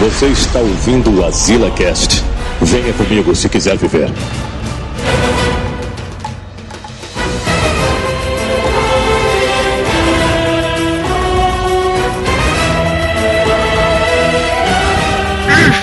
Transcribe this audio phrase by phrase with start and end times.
[0.00, 2.24] Você está ouvindo o Azila Cast.
[2.60, 4.10] Venha comigo se quiser viver.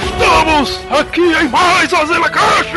[0.04, 2.75] Estamos aqui em mais Azila Cast!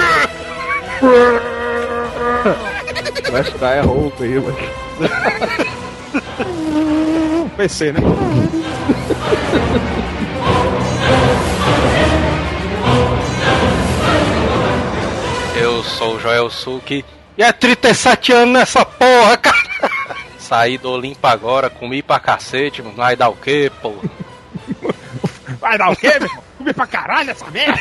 [3.33, 4.55] Vai ficar é roupa aí, mas.
[7.57, 8.01] PC, né?
[16.05, 17.05] sou o Joel Suki
[17.37, 19.57] e é 37 anos nessa porra, cara!
[20.39, 22.95] Saí do Olimpo agora, comi pra cacete, mano.
[22.95, 23.95] Vai dar o quê, pô?
[25.59, 26.29] Vai dar o quê, meu?
[26.29, 26.45] irmão?
[26.59, 27.81] Comi pra caralho essa merda!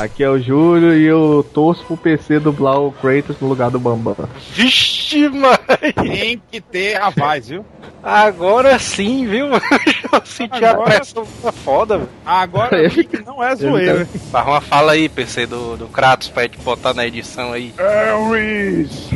[0.00, 3.78] Aqui é o Júlio e eu torço pro PC dublar o Kratos no lugar do
[3.78, 4.28] Bambam.
[4.52, 5.58] Vixe, mano!
[5.94, 7.64] Tem que ter a voz, viu?
[8.08, 9.48] Agora sim, viu?
[10.12, 11.26] Eu senti a Agora- pressão
[11.64, 12.10] foda, velho.
[12.24, 14.06] Agora eu vi que não é zoeira.
[14.30, 17.74] Faz uma fala aí, PC do, do Kratos, pra gente botar na edição aí.
[17.76, 19.08] Elvis!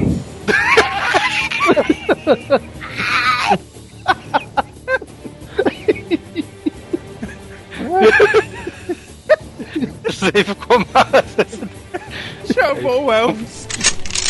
[10.09, 11.47] Isso aí ficou massa.
[12.53, 13.60] Chamou o Elvis.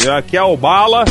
[0.02, 1.04] E aqui é o Bala.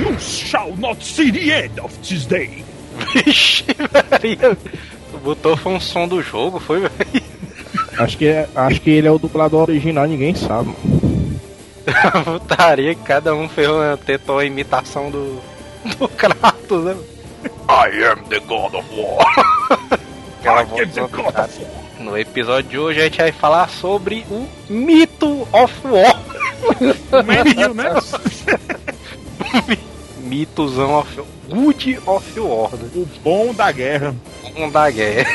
[0.00, 2.64] You shall not see the end of this day.
[3.12, 4.56] Vixe, Maria.
[5.10, 7.24] Tu botou foi um som do jogo, foi, velho?
[7.98, 10.72] Acho que, é, acho que ele é o dublador original, ninguém sabe.
[12.24, 15.40] Putaria que cada um fez uma, tentou a imitação do,
[15.98, 16.96] do Kratos, né?
[17.68, 19.26] I am the God of War.
[20.40, 21.84] Aquela I am the God of War.
[21.98, 26.33] No episódio de hoje a gente vai falar sobre o mito of War.
[27.24, 27.90] Menino, né?
[30.18, 32.90] Mitozão of Good of né?
[32.94, 34.14] O bom da guerra.
[34.56, 35.28] Um da guerra.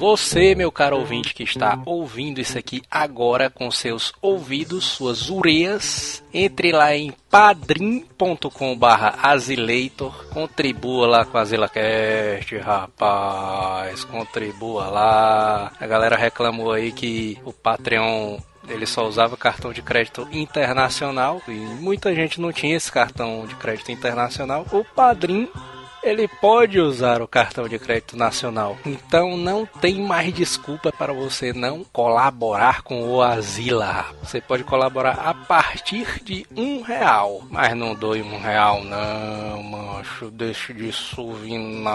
[0.00, 6.24] Você, meu caro ouvinte, que está ouvindo isso aqui agora com seus ouvidos, suas ureias,
[6.32, 15.70] entre lá em padrim.com barra Azileitor, contribua lá com a ZilaCast, rapaz, contribua lá.
[15.78, 18.38] A galera reclamou aí que o Patreon
[18.70, 23.54] ele só usava cartão de crédito internacional e muita gente não tinha esse cartão de
[23.56, 24.64] crédito internacional.
[24.72, 25.46] O Padrim
[26.02, 28.76] ele pode usar o cartão de crédito nacional.
[28.84, 34.06] Então não tem mais desculpa para você não colaborar com o Asila.
[34.22, 37.42] Você pode colaborar a partir de um real.
[37.50, 40.30] Mas não doe um real não, mancho.
[40.30, 41.90] Deixe de suvinagem,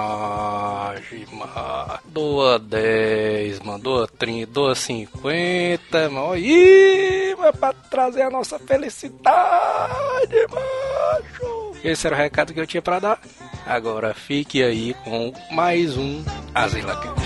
[1.32, 2.00] mano.
[2.06, 3.80] Doa 10, mano.
[3.80, 6.38] Doa 30, doa 50, mano.
[6.38, 9.26] Ih, mas pra trazer a nossa felicidade,
[10.52, 11.65] macho.
[11.86, 13.20] Esse era o recado que eu tinha pra dar.
[13.64, 17.26] Agora fique aí com mais um Asila Cast.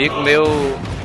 [0.00, 0.44] Amigo meu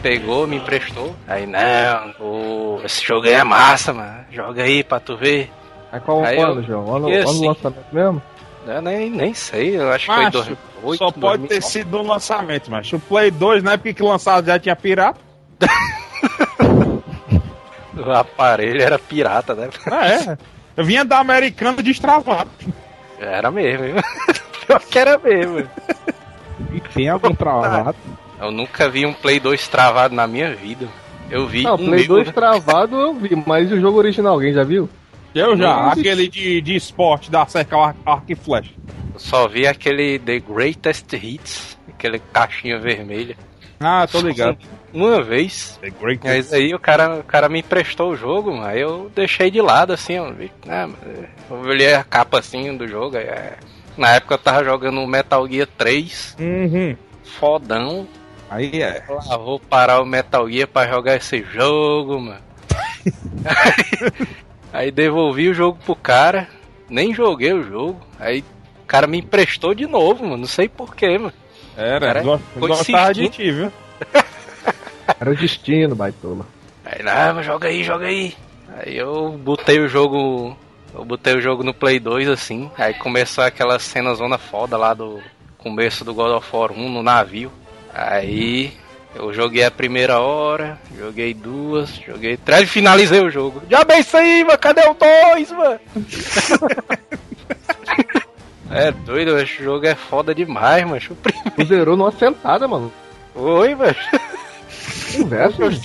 [0.01, 1.15] pegou, me emprestou.
[1.27, 4.23] Aí, não, o- esse jogo aí é massa, mano.
[4.31, 5.51] Joga aí pra tu ver.
[5.91, 6.95] É qual Aí ano, eu- João?
[6.95, 7.41] Ano, ano assim?
[7.41, 8.21] do lançamento mesmo?
[8.67, 10.31] Eu nem, nem sei, eu acho que Macho, foi
[10.81, 10.97] 2008.
[10.97, 11.61] Só pode ter 2009.
[11.61, 15.19] sido no lançamento, mas o Play 2, na época que lançado já tinha pirata.
[17.97, 19.69] O aparelho era pirata, né?
[19.89, 20.37] Ah, é.
[20.75, 22.49] Eu vinha da americana destravado.
[23.17, 23.95] Era mesmo, viu?
[24.67, 25.65] Pior que era mesmo.
[26.73, 27.95] E tem algum travado?
[28.39, 30.87] Eu nunca vi um Play 2 travado na minha vida.
[31.29, 34.53] Eu vi Não, um Play meu, 2 travado eu vi, mas o jogo original alguém
[34.53, 34.89] já viu?
[35.33, 38.71] Eu já, aquele de, de esporte da cerca arco, arco e flecha.
[39.13, 43.35] Eu só vi aquele The Greatest Hits, aquele caixinha vermelha.
[43.79, 44.57] Ah, tô ligado.
[44.93, 45.77] Uma vez.
[45.81, 48.65] The Great Mas aí o cara, o cara me emprestou o jogo, mano.
[48.65, 50.49] Aí eu deixei de lado assim, eu vi.
[50.69, 53.17] Ah, mas, é, eu olhei a capa assim do jogo.
[53.17, 53.55] aí, é.
[53.97, 56.95] Na época eu tava jogando Metal Gear 3, Uhum.
[57.23, 58.07] fodão.
[58.49, 59.03] Aí é.
[59.29, 62.41] Ah, vou parar o Metal Gear pra jogar esse jogo, mano.
[64.71, 66.47] aí devolvi o jogo pro cara,
[66.89, 67.99] nem joguei o jogo.
[68.19, 68.43] Aí
[68.83, 70.37] o cara me emprestou de novo, mano.
[70.37, 71.33] Não sei porquê, mano.
[71.77, 73.71] Era, Cara, gostava de ti, viu?
[75.19, 76.45] Era o destino, baitola.
[76.85, 78.33] Aí, não, joga aí, joga aí.
[78.77, 80.55] Aí eu botei o jogo.
[80.93, 82.71] Eu botei o jogo no Play 2 assim.
[82.77, 85.21] Aí começou aquela cena zona foda lá do
[85.57, 87.51] começo do God of War 1 no navio.
[87.97, 88.73] Aí
[89.15, 93.61] eu joguei a primeira hora, joguei duas, joguei três e finalizei o jogo.
[93.69, 95.79] Já bem isso aí, mano, cadê o dois, mano?
[98.71, 101.01] é doido, esse jogo é foda demais, mano.
[101.09, 102.91] O primeiro Tu zerou numa sentada, mano.
[103.33, 103.95] Oi, velho.
[105.17, 105.81] Conversa, mano.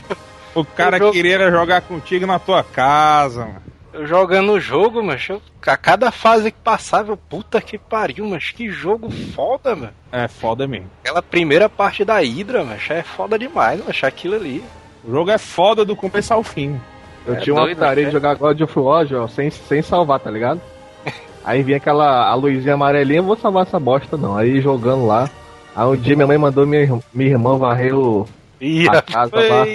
[0.53, 3.63] O cara O jogo- queria jogar contigo na tua casa, mano.
[3.93, 8.25] Eu jogando o jogo, mas eu- a cada fase que passava, eu, puta que pariu,
[8.27, 9.93] mas que jogo foda, mano.
[10.13, 10.87] É foda mesmo.
[11.03, 14.63] Aquela primeira parte da Hydra, mas é foda demais, mas aquilo ali.
[15.05, 16.79] O jogo é foda do começo ao fim.
[17.27, 18.09] Eu É tinha uma putaria né?
[18.11, 20.61] de jogar God of War, ó, sem, sem salvar, tá ligado?
[21.45, 24.37] Aí vinha aquela a luzinha amarelinha, eu vou salvar essa bosta não.
[24.37, 25.29] Aí jogando lá.
[25.75, 28.27] Aí um dia minha mãe mandou minha, minha irmã varrer o,
[28.61, 29.67] Ih, a casa lá.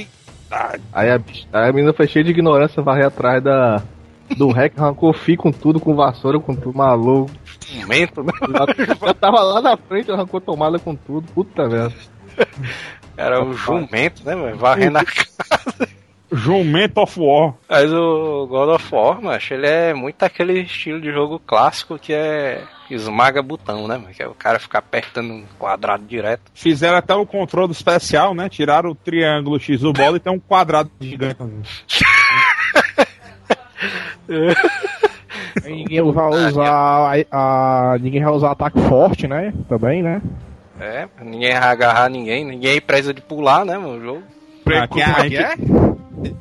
[0.93, 3.81] Aí a, bicha- aí a menina foi cheia de ignorância, varrer atrás da,
[4.37, 7.31] do rec, arrancou fio com tudo, com vassoura, com tudo, maluco.
[7.73, 8.31] momento, né?
[8.51, 11.31] Já, tava lá na frente, arrancou tomada com tudo.
[11.33, 11.95] Puta merda.
[13.17, 14.57] Era um jumento, né, mano?
[14.57, 15.87] Varrendo a casa.
[16.31, 17.53] Jumento of War.
[17.69, 22.13] Mas o God of War, macho, ele é muito aquele estilo de jogo clássico que
[22.13, 24.13] é esmaga botão, né, mano?
[24.13, 26.51] Que é o cara ficar apertando um quadrado direto.
[26.53, 28.49] Fizeram até o controle especial, né?
[28.49, 31.37] Tiraram o triângulo X do bola e tem um quadrado gigante.
[35.63, 39.53] Ninguém vai usar a, a- ninguém vai usar ataque forte, né?
[39.67, 40.21] Também, né?
[40.79, 43.97] É, ninguém vai agarrar ninguém, ninguém precisa de pular, né, mano?
[43.97, 44.23] O jogo.
[44.81, 45.37] Aqui a, gente,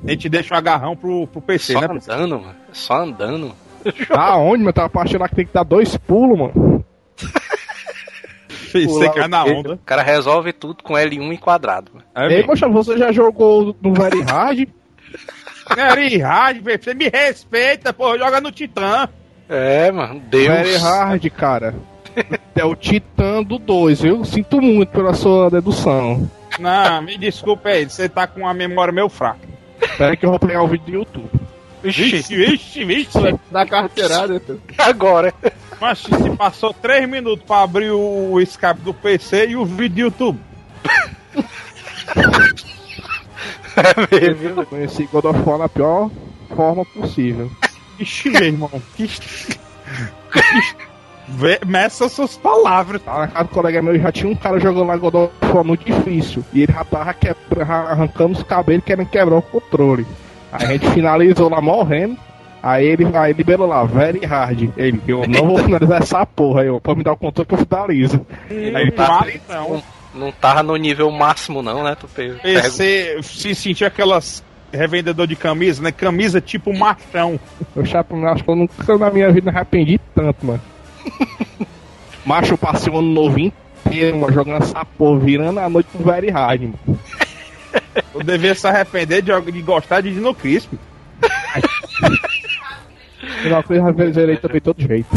[0.07, 1.87] a gente deixa o agarrão pro, pro PC, Só né?
[1.91, 2.55] andando, mano.
[2.73, 3.53] Só andando.
[4.11, 4.73] Aonde, mano?
[4.73, 6.85] Tava partindo lá que tem que dar dois pulos, mano.
[8.73, 9.75] Você cai na onda.
[9.75, 11.93] O cara resolve tudo com L1 em quadrado.
[11.95, 12.05] mano.
[12.33, 14.69] É, Ei, poxa, você já jogou no Very Hard?
[15.75, 16.83] Very hard, velho.
[16.83, 18.17] Você me respeita, pô.
[18.19, 19.09] Joga no Titã.
[19.49, 20.21] É, mano.
[20.21, 20.47] Deus.
[20.47, 21.75] Very Hard, cara.
[22.55, 24.25] É o Titã do 2, viu?
[24.25, 26.31] Sinto muito pela sua dedução.
[26.59, 27.89] Não, me desculpa aí.
[27.89, 29.49] Você tá com a memória meio fraca.
[29.83, 31.31] Espera que eu vou pegar o vídeo do YouTube.
[31.83, 33.39] Vixe, Vixe, vixe, vixe.
[33.51, 34.63] Da carteirada, filho.
[34.79, 35.35] agora.
[35.81, 40.25] Mas se passou 3 minutos pra abrir o Skype do PC e o vídeo do
[40.25, 40.39] YouTube.
[43.77, 44.61] É mesmo.
[44.63, 46.11] Eu conheci God of War na pior
[46.55, 47.51] forma possível.
[47.99, 48.71] Ixi, meu irmão.
[48.97, 49.09] Que...
[51.29, 53.01] Vê- Meça suas palavras.
[53.07, 55.65] Lá na casa do colega meu já tinha um cara jogando lá God of War
[55.65, 56.45] no difícil.
[56.53, 60.07] E ele já tava quebra, arrancando os cabelos querendo quebrar o controle.
[60.53, 62.17] Aí a gente finalizou lá morrendo.
[62.63, 64.71] Aí ele aí liberou lá, very hard.
[64.77, 66.63] Ele, eu não vou finalizar essa porra.
[66.63, 68.27] Aí eu, pode me dar o controle que eu finalizo.
[68.51, 69.83] Aí Aí tá então.
[70.15, 71.97] Não tava no nível máximo, não, né?
[71.99, 75.93] Tu pe- pega- PC se sentir aquelas revendedor de camisa, né?
[75.93, 77.39] Camisa tipo machão.
[77.75, 80.61] Eu chapo, acho que eu nunca na minha vida me arrependi tanto, mano.
[82.25, 86.31] Macho, passei o ano novo inteiro, mano, jogando essa porra, virando a noite com very
[86.31, 86.79] hard, mano.
[88.15, 90.35] Eu devia se arrepender de, de gostar de Dino
[93.47, 95.09] uma coisa eu zerei também todo jeito.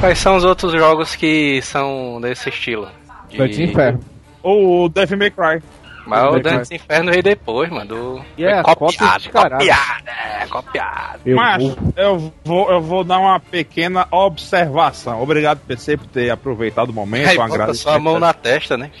[0.00, 2.88] Quais são os outros jogos que são desse estilo?
[3.34, 4.00] De- Dantes Inferno.
[4.42, 5.62] Ou o Devil May Cry.
[6.06, 7.86] Mas o Dantes Inferno veio depois, mano.
[7.86, 8.20] Do...
[8.36, 11.20] E é, Foi cópia copiado, copiado, é, copiado.
[11.24, 15.22] Eu Mas vou- eu vou, eu vou dar uma pequena observação.
[15.22, 17.28] Obrigado, PC, por ter aproveitado o momento.
[17.30, 17.82] Aí bota agradecimento.
[17.94, 18.90] sua mão na testa, né?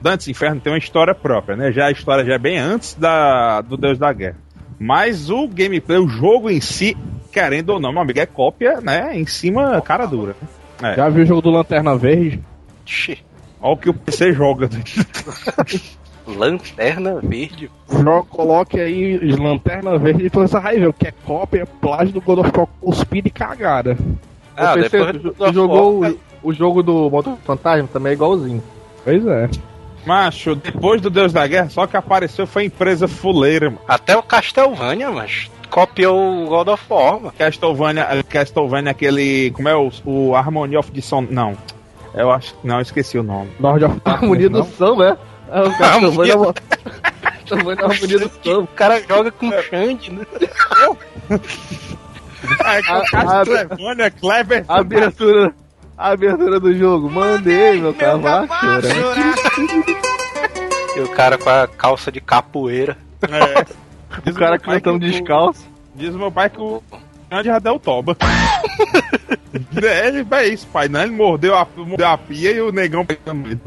[0.00, 1.70] Dantes Inferno tem uma história própria, né?
[1.72, 4.36] Já a história já é bem antes da, do Deus da Guerra.
[4.78, 6.96] Mas o gameplay, o jogo em si,
[7.32, 9.10] querendo ou não, meu amigo, é cópia, né?
[9.16, 10.34] Em cima, cara dura.
[10.82, 10.96] É.
[10.96, 12.42] Já viu o jogo do Lanterna Verde?
[12.84, 13.18] Xi,
[13.60, 14.68] Olha o que o PC joga.
[16.26, 17.70] Lanterna Verde.
[17.88, 22.40] Joga, coloque aí Lanterna Verde e vai ver o que é cópia, plágio do God
[22.40, 23.96] of War cuspido e cagada.
[24.56, 26.12] Ah, Ô, PC, depois jogou War,
[26.42, 28.62] o, o jogo do Motor Fantasma também é igualzinho.
[29.04, 29.48] Pois é.
[30.04, 33.82] Macho, depois do Deus da Guerra, só que apareceu foi a empresa fuleira, mano.
[33.86, 37.32] Até o Castlevania, mas copiou o God of War, mano.
[37.36, 39.50] Castlevania, Castlevania aquele.
[39.52, 41.26] Como é o, o Harmony of the Son.
[41.30, 41.56] Não.
[42.14, 42.54] Eu acho.
[42.62, 43.50] Não, eu esqueci o nome.
[43.58, 44.66] Lord of harmonia do não?
[44.66, 45.18] samba,
[45.50, 45.58] é?
[45.58, 46.54] É, o cara também é uma-
[47.48, 48.68] também é a harmonia do O samba.
[48.76, 50.26] cara joga com Xande, né?
[52.64, 54.64] É, A- Castlevania, Clever.
[54.68, 55.54] A abertura,
[55.96, 57.08] a A abertura do jogo.
[57.08, 60.02] Mandei meu cavalo chorando.
[60.94, 62.98] E o cara com a calça de capoeira.
[63.22, 63.64] É.
[64.26, 65.70] O cara cantando que o- descalço.
[65.94, 66.82] Diz meu pai que o
[67.28, 68.16] grande já deu toba.
[69.82, 70.88] é, ele é isso, pai.
[70.88, 71.02] Né?
[71.04, 73.60] Ele mordeu a, mordeu a pia e o negão pegando ele.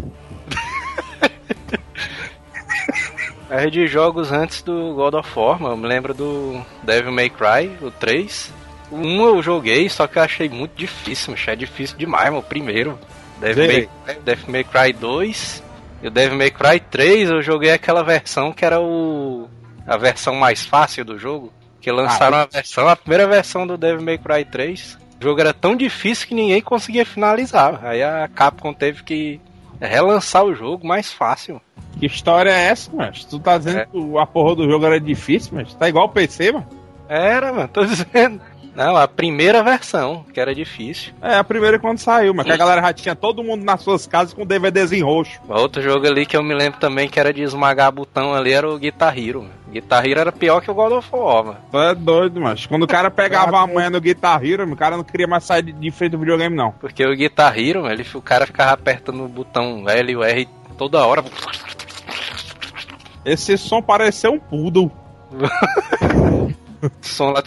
[3.49, 5.75] É de jogos antes do God of War, mano.
[5.75, 8.51] Eu me lembro do Devil May Cry, o 3.
[8.91, 11.43] O 1 eu joguei, só que eu achei muito difícil, mano.
[11.47, 12.39] É difícil demais, mano.
[12.39, 12.97] O primeiro.
[13.39, 13.89] Devil.
[14.05, 15.63] May, Devil May Cry 2.
[16.01, 19.47] E o Devil May Cry 3 eu joguei aquela versão que era o.
[19.87, 21.51] a versão mais fácil do jogo.
[21.81, 24.97] Que lançaram a versão, a primeira versão do Devil May Cry 3.
[25.19, 27.79] O jogo era tão difícil que ninguém conseguia finalizar.
[27.85, 29.39] Aí a Capcom teve que
[29.79, 31.61] relançar o jogo mais fácil.
[31.99, 33.85] Que história é essa, mas Tu tá dizendo É.
[33.85, 36.67] que a porra do jogo era difícil, mas tá igual o PC, mano?
[37.07, 38.41] Era, mano, tô dizendo.
[38.75, 41.13] Não, a primeira versão, que era difícil.
[41.21, 44.05] É, a primeira quando saiu, mas que a galera já tinha todo mundo nas suas
[44.05, 45.39] casas com DVDzinho roxo.
[45.47, 48.69] Outro jogo ali que eu me lembro também que era de esmagar botão ali era
[48.69, 49.43] o Guitar Hero.
[49.43, 49.53] mano.
[49.71, 51.57] Guitar Hero era pior que o God of War, mano.
[51.71, 54.97] Tu é doido, mas Quando o cara pegava a manha no Guitar Hero, o cara
[54.97, 56.71] não queria mais sair de, de frente do videogame, não.
[56.71, 60.23] Porque o Guitar Hero, mano, ele, o cara ficava apertando o botão L e o
[60.23, 61.23] R toda hora.
[63.23, 64.91] Esse som pareceu um poodle.
[67.01, 67.43] Som lá.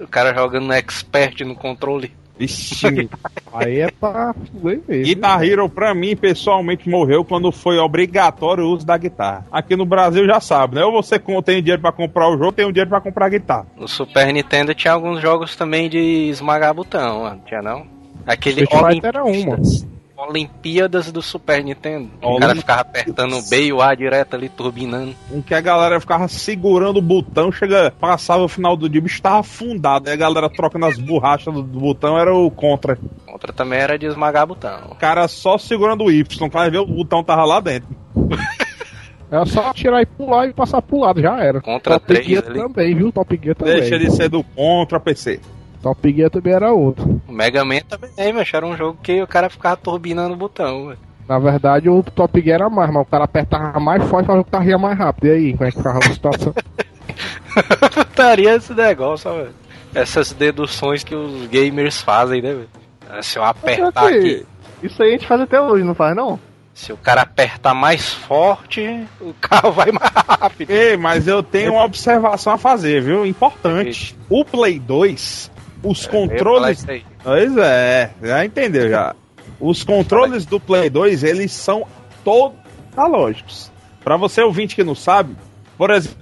[0.00, 2.12] O cara jogando no expert no controle.
[2.36, 3.08] Vixe,
[3.52, 5.04] Aí é pra fuder mesmo.
[5.04, 9.46] Guitar Hero pra mim, pessoalmente, morreu quando foi obrigatório o uso da guitarra.
[9.52, 10.84] Aqui no Brasil já sabe, né?
[10.84, 13.28] Ou você com- tem dinheiro pra comprar o jogo, tem o dinheiro pra comprar a
[13.28, 13.68] guitarra.
[13.76, 17.40] No Super Nintendo tinha alguns jogos também de esmagar botão, mano.
[17.46, 17.86] Tinha não?
[18.26, 19.86] Aquele Street Fighter era um, Olimpíadas.
[20.16, 22.08] Olimpíadas do Super Nintendo.
[22.22, 25.14] O cara ficava apertando o B e o A direto ali, turbinando.
[25.32, 29.04] Em que a galera ficava segurando o botão, chega, passava o final do dia, o
[29.04, 30.08] bicho tava afundado.
[30.08, 32.98] Aí a galera trocando as borrachas do, do botão, era o contra.
[33.26, 34.88] Outra também era de esmagar botão.
[34.90, 37.88] O cara só segurando o Y, quando ver o botão tava lá dentro.
[39.30, 41.60] Era só tirar e pular e passar pro lado, já era.
[41.60, 42.60] Contra Top três Gear ali.
[42.60, 43.10] também, viu?
[43.10, 43.80] Top Gear também.
[43.80, 45.40] Deixa de ser do contra PC.
[45.84, 47.20] Top Gear também era outro.
[47.28, 50.86] O Mega Man também, mas era um jogo que o cara ficava turbinando o botão.
[50.86, 50.98] velho.
[51.28, 54.44] Na verdade, o Top Gear era mais, mas o cara apertava mais forte pra o
[54.44, 55.26] carro ia mais rápido.
[55.26, 56.54] E aí, como é que ficava a situação?
[57.92, 59.54] Putaria esse negócio, velho.
[59.94, 63.22] Essas deduções que os gamers fazem, né, velho?
[63.22, 64.46] Se eu apertar Só que aqui,
[64.82, 66.40] Isso aí a gente faz até hoje, não faz não?
[66.72, 70.70] se o cara apertar mais forte, o carro vai mais rápido.
[70.70, 73.24] Ei, mas eu tenho uma observação a fazer, viu?
[73.24, 74.16] Importante.
[74.28, 75.52] O Play 2,
[75.84, 76.86] os falar controles.
[77.22, 79.14] Pois é, já entendeu já.
[79.60, 81.86] Os controles do Play 2, eles são
[82.24, 82.58] todos
[82.96, 83.70] analógicos.
[84.02, 85.36] Pra você ouvinte que não sabe,
[85.78, 86.18] por exemplo,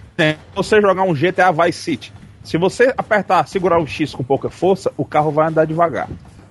[0.55, 2.13] você jogar um GTA Vice City,
[2.45, 6.09] se você apertar, segurar o X com pouca força, o carro vai andar devagar.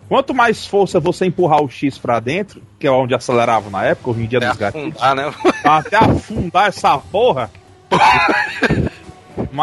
[0.08, 4.12] Quanto mais força você empurrar o X pra dentro, que é onde acelerava na época,
[4.12, 5.34] hoje em dia Até dos gatilhos, afundar, né?
[5.63, 7.50] até afundar essa porra,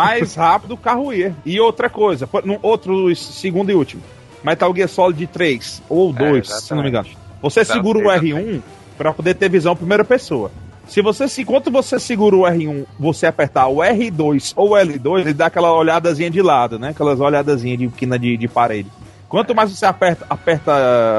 [0.04, 1.34] mais rápido o carro ia.
[1.44, 2.28] E outra coisa,
[2.62, 4.02] outro segundo e último,
[4.42, 7.08] Metal Gear Solid 3 ou 2, se não me engano.
[7.42, 8.60] Você segura o R1
[8.96, 10.50] para poder ter visão primeira pessoa.
[10.88, 15.20] Se você, se- enquanto você segura o R1, você apertar o R2 ou o L2,
[15.20, 16.88] ele dá aquela olhadazinha de lado, né?
[16.90, 18.90] Aquelas olhadazinhas de quina de, de parede.
[19.28, 20.72] Quanto mais você aperta, aperta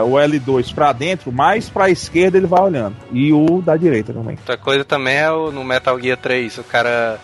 [0.04, 2.96] uh, o L2 pra dentro, mais pra esquerda ele vai olhando.
[3.12, 4.36] E o da direita também.
[4.40, 7.20] Outra coisa também é o, no Metal Gear 3, o cara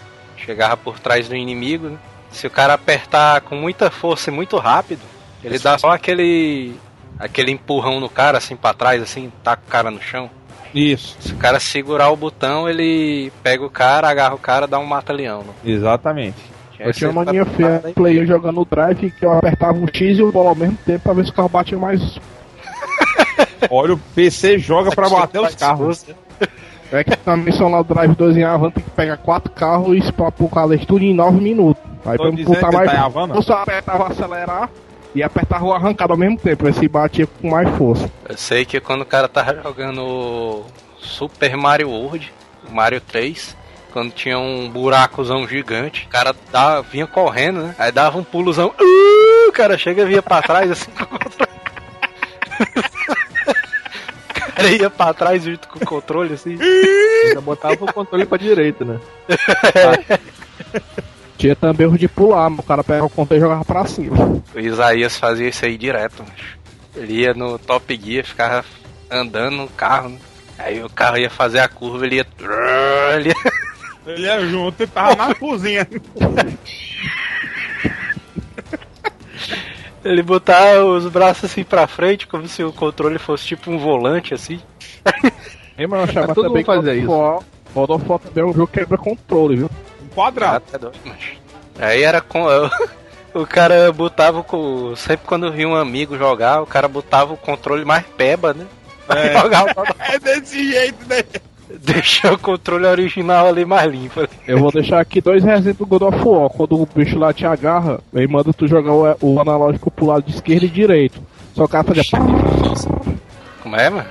[0.45, 1.97] chegava por trás do inimigo, né?
[2.29, 5.01] Se o cara apertar com muita força e muito rápido,
[5.43, 6.75] ele dá só aquele
[7.17, 10.29] aquele empurrão no cara assim pra trás assim, taca o cara no chão.
[10.73, 14.77] Isso, Se o cara segurar o botão, ele pega o cara, agarra o cara, dá
[14.77, 15.39] um mata-leão.
[15.39, 15.53] né?
[15.63, 16.35] exatamente.
[16.77, 20.21] Eu tinha uma mania feia player jogando o drive que eu apertava o X e
[20.21, 22.01] o bola ao mesmo tempo pra ver se o carro batia mais.
[23.71, 26.05] Olha, o PC joga pra bater os carros.
[26.95, 29.95] É que na missão lá do Drive 2 em Havana tem que pegar quatro carros
[29.95, 31.83] e espapar o carro tudo em 9 minutos.
[32.05, 32.91] Aí pra botar que mais.
[32.91, 33.11] tá?
[33.33, 34.69] Eu só apertava acelerar
[35.15, 38.11] e apertava o arrancado ao mesmo tempo, ver se batia com mais força.
[38.27, 40.65] Eu sei que quando o cara tava jogando o
[40.99, 42.31] Super Mario World,
[42.69, 43.55] o Mario 3,
[43.93, 47.75] quando tinha um buracozão gigante, o cara dava, vinha correndo, né?
[47.79, 51.07] Aí dava um pulozão, uh, o cara chega e vinha pra trás assim com o
[51.07, 51.51] controle.
[54.37, 56.57] O cara ia pra trás junto com o controle assim.
[57.33, 58.99] Já botava o controle pra direita, né?
[61.37, 64.41] Tinha também os de pular, mas o cara pegava o controle e jogava pra cima.
[64.53, 66.57] O Isaías fazia isso aí direto, macho.
[66.95, 68.63] Ele ia no Top Gear, ficava
[69.11, 70.19] andando no carro, né?
[70.57, 72.25] Aí o carro ia fazer a curva, ele ia.
[73.15, 73.35] Ele ia
[74.05, 75.87] Ele é junto e tava na cozinha.
[80.05, 84.33] Ele botar os braços assim pra frente, como se o controle fosse tipo um volante,
[84.33, 84.61] assim.
[85.77, 87.11] Ei, mas eu achava Mas todo também mundo fazia God isso.
[87.11, 87.43] of War-
[87.73, 89.69] God of War também é um jogo que quebra controle, viu?
[90.03, 90.63] Um quadrado.
[90.67, 91.33] Ah, tá doido, macho.
[91.79, 92.45] Aí era com.
[93.33, 94.95] O cara botava com.
[94.95, 98.65] Sempre quando via um amigo jogar, o cara botava o controle mais peba, né?
[99.05, 99.37] Pra É.
[99.41, 101.21] jogar o God of- É desse jeito, né?
[101.83, 104.27] Deixar o controle original ali mais limpo.
[104.47, 106.49] Eu vou deixar aqui dois exemplos do God of War.
[106.49, 110.23] Quando o bicho lá te agarra, ele manda tu jogar o, o analógico pro lado
[110.23, 111.21] de esquerda e direito.
[111.53, 112.03] Só o cara fazia.
[113.61, 114.09] Como é, mano?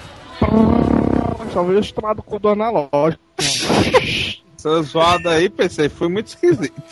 [1.52, 3.22] Só veio o tomado com do analógico.
[3.38, 6.82] Essa zoada aí, pensei, foi muito esquisito.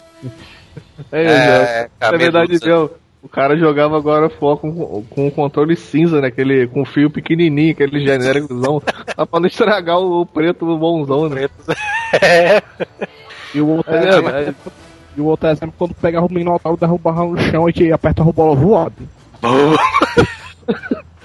[1.10, 2.32] É, é, É, cabeludo.
[2.32, 6.28] verdade, meu, o cara jogava agora fora com, com o controle cinza, né?
[6.28, 8.82] Aquele, com fio pequenininho, aquele genéricozão.
[9.14, 11.48] só pra não estragar o, o preto bonzão, né?
[12.20, 12.62] É.
[13.54, 14.54] E o outro, É, exemplo, é.
[15.14, 18.32] e o outro exemplo, quando pegava o Minotauro, derrubava no chão e te apertava a
[18.32, 18.94] bola voada.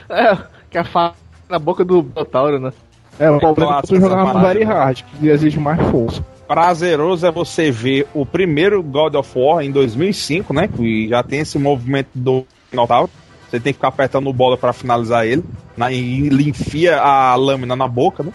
[0.09, 0.37] É,
[0.69, 1.15] que a faca
[1.49, 2.71] na boca do Botauro, né?
[3.19, 4.73] É, o problema é que tu jogava no Very né?
[4.73, 6.23] Hard, que exige mais força.
[6.47, 10.67] Prazeroso é você ver o primeiro God of War em 2005, né?
[10.67, 13.09] Que já tem esse movimento do Minotauro.
[13.49, 15.43] Você tem que ficar apertando bola pra finalizar ele.
[15.75, 18.31] Na, e ele enfia a lâmina na boca, né?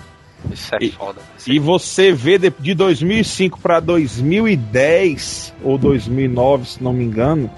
[0.50, 1.20] Isso é E- foda.
[1.38, 7.50] Isso E você vê de, de 2005 pra 2010 ou 2009, se não me engano,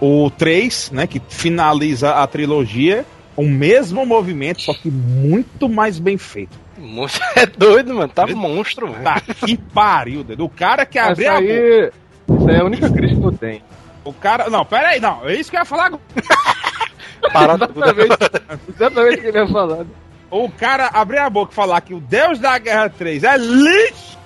[0.00, 3.04] o 3, né, que finaliza a trilogia,
[3.36, 6.56] o mesmo movimento, só que muito mais bem feito.
[6.76, 8.08] Muito é doido, mano.
[8.08, 9.04] Tá monstro, mano.
[9.04, 10.44] Tá que pariu, dedo.
[10.44, 11.44] O cara que abriu a boca.
[11.44, 11.90] aí,
[12.28, 13.62] isso aí é a única crítica que eu tenho.
[14.04, 14.50] O cara.
[14.50, 15.26] Não, pera aí, não.
[15.28, 16.02] É isso que eu ia falar agora.
[17.32, 18.18] Parada Exatamente,
[18.68, 19.86] exatamente o que ele ia falar.
[20.30, 24.18] O cara abrir a boca e falar que o Deus da Guerra 3 é lixo.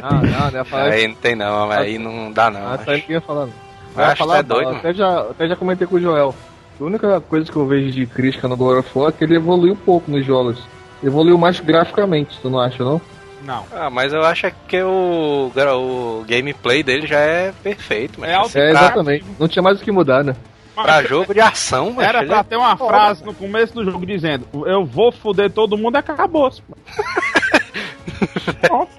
[0.00, 0.92] Ah, não, não ia falar.
[0.92, 2.60] Aí não tem não, mas aí não dá não.
[2.60, 3.52] Ah, isso aí não ia falar, não.
[3.96, 6.34] Ia acho falar, que é doido, não, até, já, até já comentei com o Joel.
[6.80, 9.36] A única coisa que eu vejo de crítica no God of War é que ele
[9.36, 10.62] evoluiu pouco nos jogos.
[11.04, 13.00] Evoluiu mais graficamente, tu não acha, não?
[13.44, 13.64] Não.
[13.72, 18.56] Ah, mas eu acho que o, o gameplay dele já é perfeito, mas É alto-
[18.58, 19.24] É, pra, exatamente.
[19.38, 20.34] Não tinha mais o que mudar, né?
[20.74, 24.44] pra jogo de ação, mas Era pra ter uma frase no começo do jogo dizendo:
[24.66, 26.50] Eu vou foder todo mundo, acabou.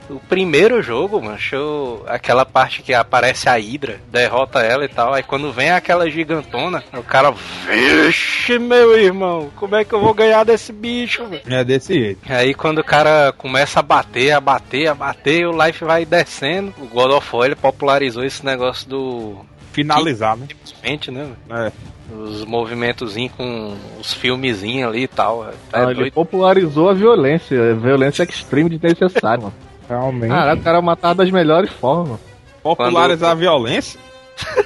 [0.10, 5.14] O primeiro jogo, mancho, eu- aquela parte que aparece a Hydra, derrota ela e tal,
[5.14, 10.14] aí quando vem aquela gigantona, o cara, vixe, meu irmão, como é que eu vou
[10.14, 11.42] ganhar desse bicho, velho?
[11.48, 12.22] É desse jeito.
[12.32, 16.74] Aí quando o cara começa a bater, a bater, a bater, o life vai descendo.
[16.80, 20.48] O God of War ele popularizou esse negócio do Finalizar, né?
[20.82, 21.28] mente, né?
[21.50, 21.72] É.
[22.12, 25.44] Os movimentozinhos com os filmezinhos ali e tal.
[25.72, 26.14] Tá Ah, ele doido.
[26.14, 27.72] popularizou a violência.
[27.72, 29.54] A violência extreme de necessário, mano.
[29.90, 30.30] Realmente.
[30.30, 32.20] Caraca, o cara matava das melhores formas, mano.
[32.62, 34.00] Popularizar a violência.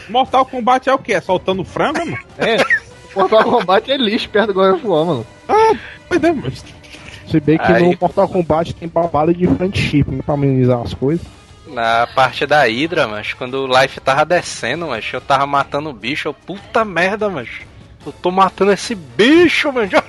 [0.09, 1.13] Mortal Kombat é o quê?
[1.19, 2.17] É soltando frango, mano?
[2.37, 2.57] É,
[3.15, 5.25] o Mortal Kombat é lixo perto do God of War, mano.
[6.07, 6.63] Pois é, mas-
[7.27, 10.93] Se bem que Aí- no Mortal Kombat tem babada de friendship né, pra amenizar as
[10.93, 11.25] coisas.
[11.71, 15.93] Na parte da Hydra, mas quando o life tava descendo, mas eu tava matando o
[15.93, 17.49] bicho, eu, puta merda, mas
[18.05, 19.89] eu tô matando esse bicho, mano.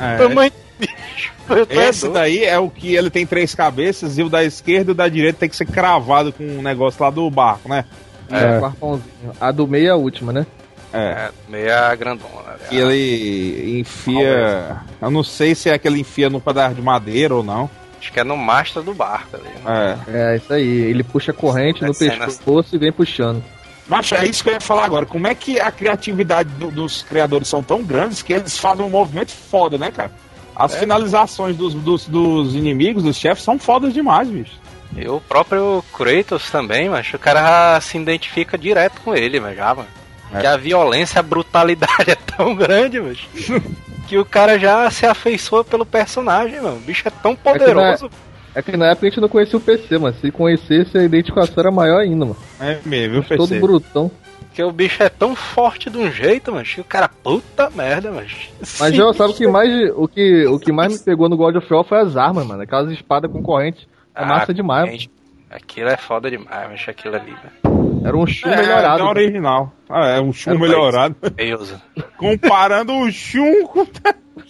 [0.00, 0.16] É.
[0.16, 1.32] Tamanho bicho.
[1.72, 4.92] É Esse daí é o que ele tem três cabeças e o da esquerda e
[4.92, 7.84] o da direita tem que ser cravado com um negócio lá do barco, né?
[8.30, 9.30] É, É.
[9.40, 10.46] A do meio é a última, né?
[10.92, 10.98] É.
[10.98, 12.52] É, meia grandona.
[12.52, 12.68] né?
[12.70, 14.76] E ele enfia.
[15.00, 17.68] Eu não sei se é que ele enfia no pedaço de madeira ou não.
[17.98, 19.48] Acho que é no mastro do barco ali.
[19.64, 19.98] né?
[20.08, 20.34] É.
[20.34, 20.66] É, isso aí.
[20.66, 23.42] Ele puxa a corrente no pescoço e vem puxando.
[23.88, 25.06] Mas é isso que eu ia falar agora.
[25.06, 28.90] Como é que a criatividade do- dos criadores são tão grandes que eles fazem um
[28.90, 30.12] movimento foda, né, cara?
[30.54, 34.52] As finalizações dos, dos, dos inimigos, dos chefes, são fodas demais, bicho.
[34.96, 39.74] E o próprio Kratos também, mas o cara se identifica direto com ele, mas já,
[39.74, 39.88] mano.
[40.34, 40.40] É.
[40.40, 43.18] Que a violência, a brutalidade é tão grande, mas
[44.08, 46.76] que o cara já se afeiçoa pelo personagem, mano.
[46.76, 48.10] O bicho é tão poderoso.
[48.54, 50.16] É que na época a gente não conhecia o PC, mano.
[50.20, 52.36] Se conhecesse, a identificação era maior ainda, mano.
[52.58, 53.60] É mesmo, viu, Todo PC?
[53.60, 54.10] brutão.
[54.54, 58.10] Que o bicho é tão forte de um jeito, mas que o cara, puta merda,
[58.10, 58.32] mas.
[58.80, 61.56] Mas já sabe o que mais o que, o que mais me pegou no God
[61.56, 62.62] of War foi as armas, mano.
[62.62, 63.86] Aquelas espadas com corrente.
[64.14, 64.86] É massa demais.
[64.86, 64.98] mano.
[64.98, 65.10] gente,
[65.50, 67.67] Aquilo é foda demais, mas aquilo ali, velho.
[68.08, 69.02] Era um chum É, melhorado.
[69.02, 69.72] é original.
[69.88, 71.16] Ah, é um chum É, melhorado.
[71.34, 71.74] Deus.
[72.16, 73.86] Comparando o chum com.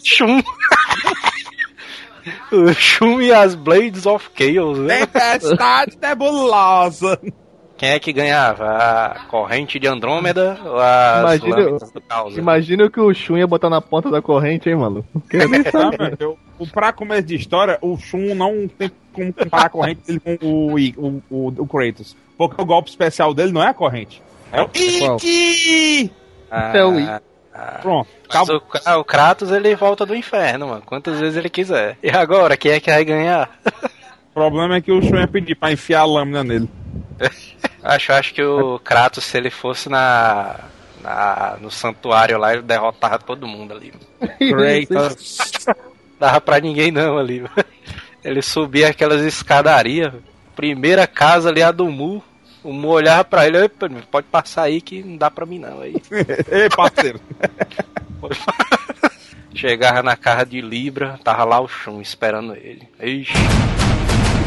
[0.02, 0.40] Shun.
[2.52, 5.06] o Shun e as Blades of Chaos, né?
[5.06, 7.20] Tempestade nebulosa.
[7.78, 8.66] Quem é que ganhava?
[8.76, 12.36] A corrente de Andrômeda ou as Imagina- lâminas do caos?
[12.36, 15.04] Imagina o que o Shun ia botar na ponta da corrente, hein, mano?
[15.14, 20.00] Ah, eu- o pra começo de história, o Shun não tem como comparar a corrente
[20.06, 22.16] dele com o, o, o, o Kratos.
[22.36, 24.20] Porque o golpe especial dele não é a corrente.
[24.52, 25.16] É o qual?
[25.16, 26.10] Iki!
[26.50, 27.04] Até o I.
[27.54, 28.08] ah, Pronto.
[28.32, 28.62] mas o,
[29.00, 30.82] o Kratos ele volta do inferno, mano.
[30.84, 31.96] Quantas vezes ele quiser.
[32.02, 33.50] E agora, quem é que vai ganhar?
[34.30, 36.68] O problema é que o Shun ia pedir pra enfiar a lâmina nele.
[37.82, 40.56] Acho, acho que o Kratos, se ele fosse na,
[41.02, 43.92] na- no santuário lá, ele derrotava todo mundo ali.
[44.88, 45.38] Kratos.
[46.18, 47.44] Dava pra ninguém não ali.
[48.24, 50.12] Ele subia aquelas escadarias.
[50.56, 52.20] Primeira casa ali, a do Mu.
[52.64, 55.80] O Mu olhava pra ele, "Epa, pode passar aí que não dá pra mim não.
[55.80, 55.94] Aí
[56.50, 57.20] Ei, parceiro.
[59.54, 62.88] chegava na casa de Libra, tava lá o Shun esperando ele.
[63.00, 63.32] Ixi.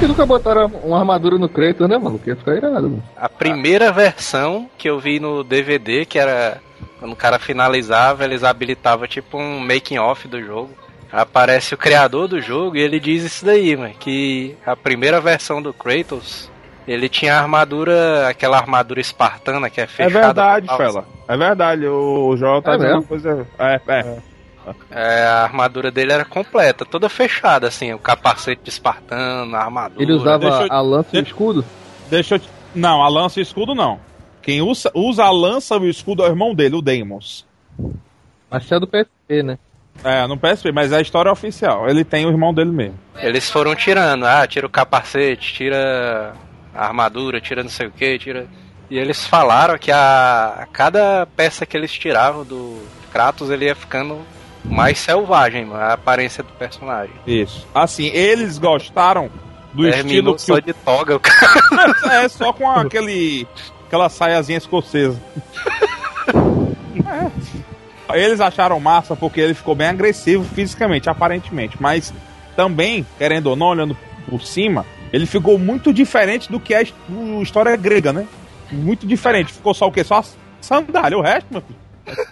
[0.02, 2.18] Que nunca botaram uma armadura no Kratos, né, mano?
[2.18, 3.04] Que ia ficar irado, mano.
[3.16, 6.60] A primeira versão que eu vi no DVD, que era
[7.00, 10.72] quando o cara finalizava, eles habilitavam tipo um making off do jogo.
[11.12, 15.62] Aparece o criador do jogo e ele diz isso daí, mano, que a primeira versão
[15.62, 16.50] do Kratos,
[16.88, 20.20] ele tinha a armadura, aquela armadura espartana que é É fechada.
[20.26, 21.06] verdade, total, Fela.
[21.28, 21.86] É verdade.
[21.86, 23.02] O Joel tá É dizendo mesmo?
[23.02, 23.48] uma coisa.
[23.60, 24.00] É, é.
[24.00, 24.18] É,
[24.92, 30.02] a armadura dele era completa, toda fechada, assim, o capacete de espartano, a armadura.
[30.04, 31.66] Ele usava eu- a lança e o escudo?
[32.10, 32.50] Deixa eu te...
[32.74, 34.00] Não, a lança e o escudo não.
[34.42, 37.46] Quem usa, usa a lança e o escudo é o irmão dele, o Deimos.
[38.50, 39.58] Mas isso é do PSP, né?
[40.04, 41.88] É, no PSP, mas é a história oficial.
[41.88, 42.98] Ele tem o irmão dele mesmo.
[43.18, 46.34] Eles foram tirando, ah, tira o capacete, tira
[46.74, 48.48] a armadura, tira não sei o que, tira.
[48.90, 53.76] E eles falaram que a, a cada peça que eles tiravam do Kratos ele ia
[53.76, 54.20] ficando
[54.64, 57.14] mais selvagem, a aparência do personagem.
[57.26, 57.68] Isso.
[57.74, 59.30] Assim, eles gostaram
[59.74, 60.62] do Dez estilo que só o...
[60.62, 62.24] de toga, o cara.
[62.24, 63.48] É, só com aquele...
[63.88, 65.20] Aquela saiazinha escocesa.
[67.04, 68.18] É.
[68.18, 71.78] Eles acharam massa porque ele ficou bem agressivo fisicamente, aparentemente.
[71.80, 72.14] Mas
[72.56, 73.98] também, querendo ou não, olhando
[74.30, 78.28] por cima, ele ficou muito diferente do que é a história grega, né?
[78.72, 79.52] Muito diferente.
[79.54, 80.04] Ficou só o quê?
[80.04, 80.24] Só a
[80.62, 81.18] sandália.
[81.18, 81.81] O resto, meu filho.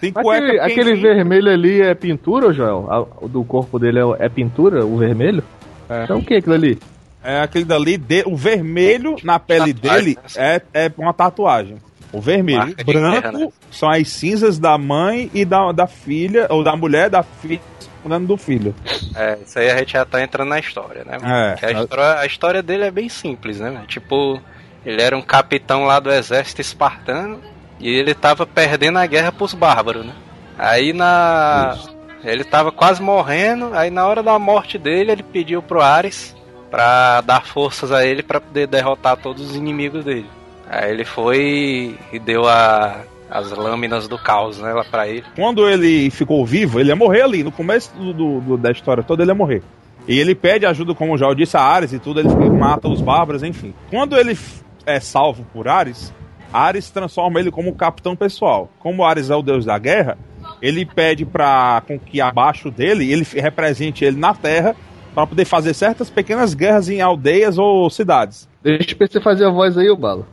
[0.00, 2.86] Tem cueca Aquele, aquele vermelho ali é pintura, Joel?
[2.90, 5.42] A- o do corpo dele é, é pintura, o vermelho?
[5.88, 6.04] É.
[6.04, 6.78] Então o que é aquilo ali?
[7.22, 10.60] É aquele dali, de- o vermelho na pele Tatuagem, dele né?
[10.74, 11.76] é, é uma tatuagem.
[12.12, 12.74] O vermelho.
[12.74, 13.48] De branco guerra, né?
[13.70, 17.60] são as cinzas da mãe e da, da filha, ou da mulher da filha,
[18.02, 18.74] cuidando do filho.
[19.14, 21.18] É, isso aí a gente já tá entrando na história, né?
[21.62, 21.66] É.
[21.66, 23.82] A, história, a história dele é bem simples, né?
[23.86, 24.40] Tipo,
[24.84, 27.38] ele era um capitão lá do exército espartano
[27.80, 30.12] e ele tava perdendo a guerra pros bárbaros, né?
[30.58, 31.76] Aí na.
[32.22, 36.36] Ele tava quase morrendo, aí na hora da morte dele ele pediu pro Ares
[36.70, 40.26] pra dar forças a ele pra poder derrotar todos os inimigos dele.
[40.68, 42.98] Aí ele foi e deu a,
[43.30, 45.24] as lâminas do caos, né, lá pra ele.
[45.34, 47.42] Quando ele ficou vivo, ele ia morrer ali.
[47.42, 49.62] No começo do, do- do- da história toda, ele ia morrer.
[50.06, 53.00] E ele pede ajuda, como já eu disse, a Ares e tudo, ele mata os
[53.00, 53.72] bárbaros, enfim.
[53.90, 54.38] Quando ele
[54.86, 56.12] é salvo por Ares,
[56.52, 58.70] Ares transforma ele como capitão pessoal.
[58.78, 60.18] Como Ares é o deus da guerra,
[60.60, 64.74] ele pede para com que abaixo dele ele represente ele na terra
[65.14, 68.48] para poder fazer certas pequenas guerras em aldeias ou cidades.
[68.62, 70.26] Deixa o PC fazer a voz aí, ô Bala.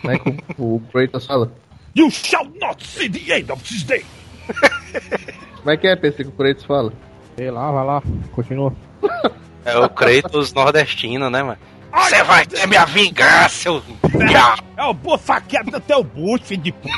[0.00, 1.52] Como é que o, o Kratos fala?
[1.94, 4.04] You shall not see the end of this day.
[5.58, 6.92] Como é que é, PC, que o Kratos fala?
[7.36, 8.02] Sei lá, vai lá,
[8.32, 8.72] continua.
[9.62, 11.58] É o Kratos nordestino, né, mano?
[11.92, 13.82] Você vai ter minha vingança, seu!
[14.76, 16.94] É o boa faqueada do teu bucho, filho de puta.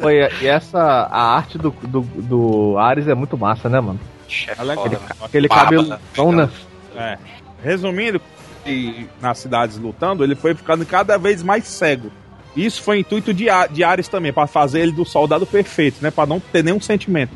[0.00, 3.98] Oi, e essa, a arte do, do, do Ares é muito massa, né, mano?
[4.46, 5.08] É foda, aquele- mano.
[5.22, 5.98] Aquele cabelo né?
[6.14, 6.48] tão, né?
[6.96, 7.18] É.
[7.62, 8.20] Resumindo,
[8.64, 12.12] e nas cidades lutando, ele foi ficando cada vez mais cego.
[12.56, 16.10] Isso foi intuito de, de Ares também, para fazer ele do soldado perfeito, né?
[16.10, 17.32] Para não ter nenhum sentimento.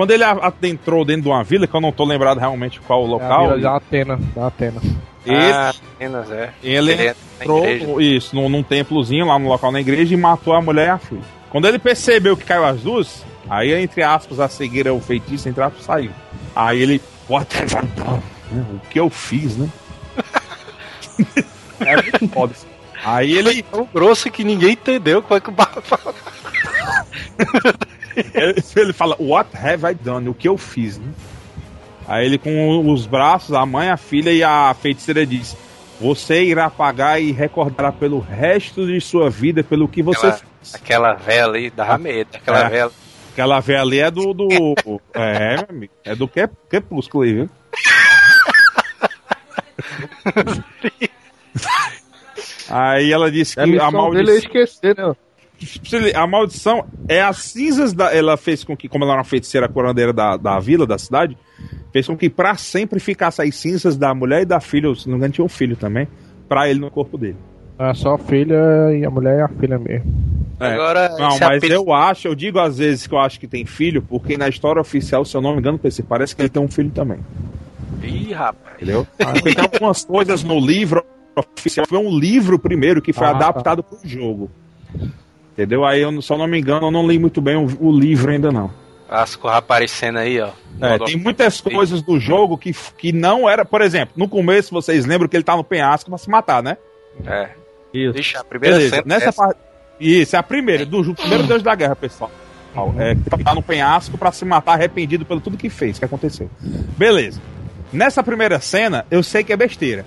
[0.00, 3.04] Quando ele adentrou dentro de uma vila, que eu não tô lembrado realmente qual o
[3.04, 4.80] É a local, vila da Atena, da Atena.
[5.26, 6.54] ele, Ah, apenas é.
[6.62, 10.54] ele Ele na entrou isso, num, num templozinho lá no local na igreja e matou
[10.54, 11.20] a mulher e a filha.
[11.50, 15.62] Quando ele percebeu que caiu as duas, aí, entre aspas, a cegueira, o feitiço, entre
[15.62, 16.12] aspas, saiu.
[16.56, 17.02] Aí ele.
[17.28, 18.22] What have I done?
[18.76, 19.68] O que eu fiz, né?
[21.84, 22.54] é muito foda.
[23.04, 25.82] Aí ele, tão grosso que ninguém entendeu como é que o barba.
[28.76, 30.28] ele, fala, What have I done?
[30.28, 31.12] O que eu fiz, né?
[32.08, 35.56] Aí ele com os braços, a mãe, a filha e a feiticeira diz:
[36.00, 40.74] Você irá pagar e recordará pelo resto de sua vida pelo que você Aquela- fez.
[40.74, 42.30] Aquela véia ali dava medo.
[42.34, 42.68] Aquela É.
[42.68, 42.90] véia.
[43.32, 44.34] Aquela velha ali é do.
[44.34, 44.48] do
[45.14, 45.92] é, meu amigo.
[46.04, 47.50] É do que, crepúsculo aí, viu?
[52.68, 55.12] Aí ela disse A que a missão dele é maldição, esquecer, né?
[56.14, 58.14] A maldição é as cinzas da.
[58.14, 61.36] Ela fez com que, como ela era uma feiticeira curandeira da, da vila, da cidade,
[61.92, 65.12] fez com que pra sempre ficasse as cinzas da mulher e da filha, se não
[65.14, 66.06] me engano, tinha um filho também,
[66.48, 67.36] pra ele no corpo dele.
[67.78, 68.54] É só a filha
[68.94, 70.12] e a mulher e a filha mesmo.
[70.60, 70.74] É.
[70.74, 73.64] Agora, Não, mas apelido- eu acho, eu digo às vezes que eu acho que tem
[73.64, 76.62] filho, porque na história oficial, se eu não me engano, PC, parece que ele tem
[76.62, 77.18] um filho também.
[78.02, 78.76] Ih, rapaz.
[78.76, 79.06] Entendeu?
[79.42, 81.02] Tem algumas coisas no livro
[81.36, 81.86] oficial.
[81.88, 84.50] Foi um livro primeiro que foi Ah, adaptado para o jogo.
[85.60, 85.84] Entendeu?
[85.84, 88.30] Aí eu, se eu não me engano, eu não li muito bem o, o livro
[88.32, 88.70] ainda não.
[89.08, 90.50] As coisas aparecendo aí, ó.
[90.80, 93.64] É, tem muitas coisas do jogo que, que não era.
[93.64, 96.76] Por exemplo, no começo vocês lembram que ele tá no penhasco pra se matar, né?
[97.26, 97.50] É.
[97.92, 98.12] Isso.
[98.14, 98.96] Vixe, a primeira Beleza.
[98.96, 99.04] cena.
[99.06, 99.58] Nessa essa- parte.
[99.98, 102.30] Isso, é a primeira, do ju- primeiro Deus da Guerra, pessoal.
[102.98, 106.48] É, que tá no penhasco pra se matar arrependido pelo tudo que fez, que aconteceu.
[106.96, 107.38] Beleza.
[107.92, 110.06] Nessa primeira cena, eu sei que é besteira.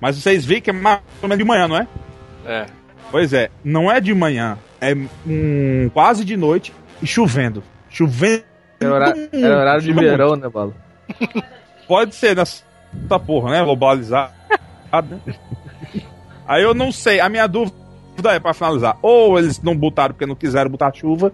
[0.00, 1.86] Mas vocês viram que é mais ou menos de manhã, não é?
[2.46, 2.66] É.
[3.10, 4.56] Pois é, não é de manhã,
[4.90, 4.94] é
[5.26, 6.72] hum, quase de noite
[7.02, 7.62] e chovendo.
[7.90, 8.44] Chovendo.
[8.80, 10.74] Era horário, era horário de Chovendo verão, né, Bala?
[11.88, 12.62] Pode ser nessa
[13.26, 13.64] porra, né?
[13.64, 14.32] Globalizado.
[14.92, 15.20] né?
[16.46, 17.20] Aí eu não sei.
[17.20, 17.74] A minha dúvida
[18.26, 18.98] é pra finalizar.
[19.02, 21.32] Ou eles não botaram porque não quiseram botar chuva,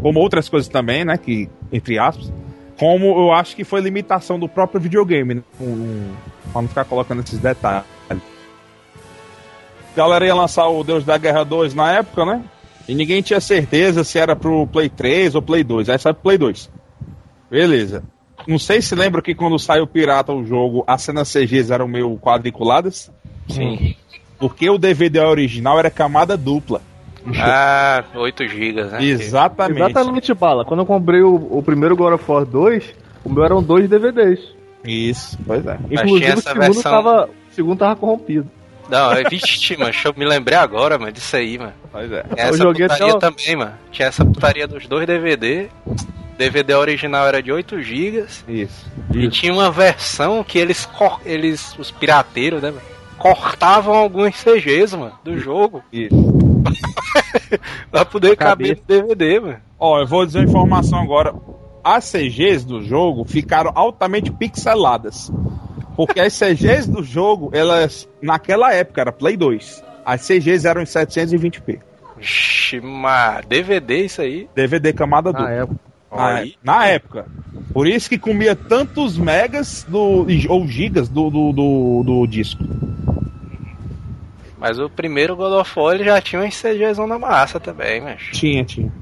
[0.00, 1.16] como outras coisas também, né?
[1.16, 2.32] Que, entre aspas.
[2.78, 5.42] Como eu acho que foi limitação do próprio videogame, né?
[5.60, 6.12] Um,
[6.52, 7.84] pra não ficar colocando esses detalhes.
[8.10, 8.16] A
[9.96, 12.42] galera ia lançar o Deus da Guerra 2 na época, né?
[12.88, 15.88] E ninguém tinha certeza se era pro Play 3 ou Play 2.
[15.88, 16.70] Aí saiu pro Play 2.
[17.50, 18.02] Beleza.
[18.46, 22.16] Não sei se lembra que quando saiu Pirata o jogo, as cenas CGs eram meio
[22.18, 23.10] quadriculadas.
[23.48, 23.94] Sim.
[24.38, 26.80] Porque o DVD original era camada dupla.
[27.38, 29.04] Ah, 8 GB, né?
[29.04, 29.80] Exatamente.
[29.80, 30.64] Exatamente, Bala.
[30.64, 34.40] Quando eu comprei o, o primeiro God of War 2, o meu eram dois DVDs.
[34.84, 35.78] Isso, pois é.
[35.88, 38.50] Inclusive o segundo, versão- tava, o segundo tava corrompido.
[38.92, 41.72] Não, é, vixe, mano, deixa eu me lembrei agora, mano, disso aí, mano.
[41.90, 42.22] Pois é.
[42.24, 43.72] Tinha essa até putaria também, mano.
[43.90, 45.70] Tinha essa putaria dos dois DVD.
[46.36, 48.26] DVD original era de 8 GB.
[48.46, 48.92] Isso.
[49.14, 50.86] E tinha uma versão que eles,
[51.24, 52.82] eles os pirateiros, né, mano,
[53.16, 55.82] cortavam alguns CGs, mano, do jogo.
[55.90, 56.14] Isso.
[57.90, 59.60] pra poder caber no DVD, mano.
[59.78, 61.34] Ó, eu vou dizer uma informação agora.
[61.82, 65.32] As CGs do jogo ficaram altamente pixeladas.
[65.96, 69.84] Porque as CGs do jogo, elas, naquela época, era Play 2.
[70.04, 71.80] As CGs eram em 720p.
[72.16, 74.48] Vixe, mas DVD isso aí.
[74.54, 75.48] DVD camada dupla.
[75.48, 75.80] Na época.
[76.10, 76.54] Na, Aí.
[76.62, 77.26] na época.
[77.72, 82.62] Por isso que comia tantos megas do, ou gigas do, do, do, do disco.
[84.58, 88.20] Mas o primeiro God of War ele já tinha uma CGs na massa também, mas.
[88.32, 88.92] Tinha, tinha.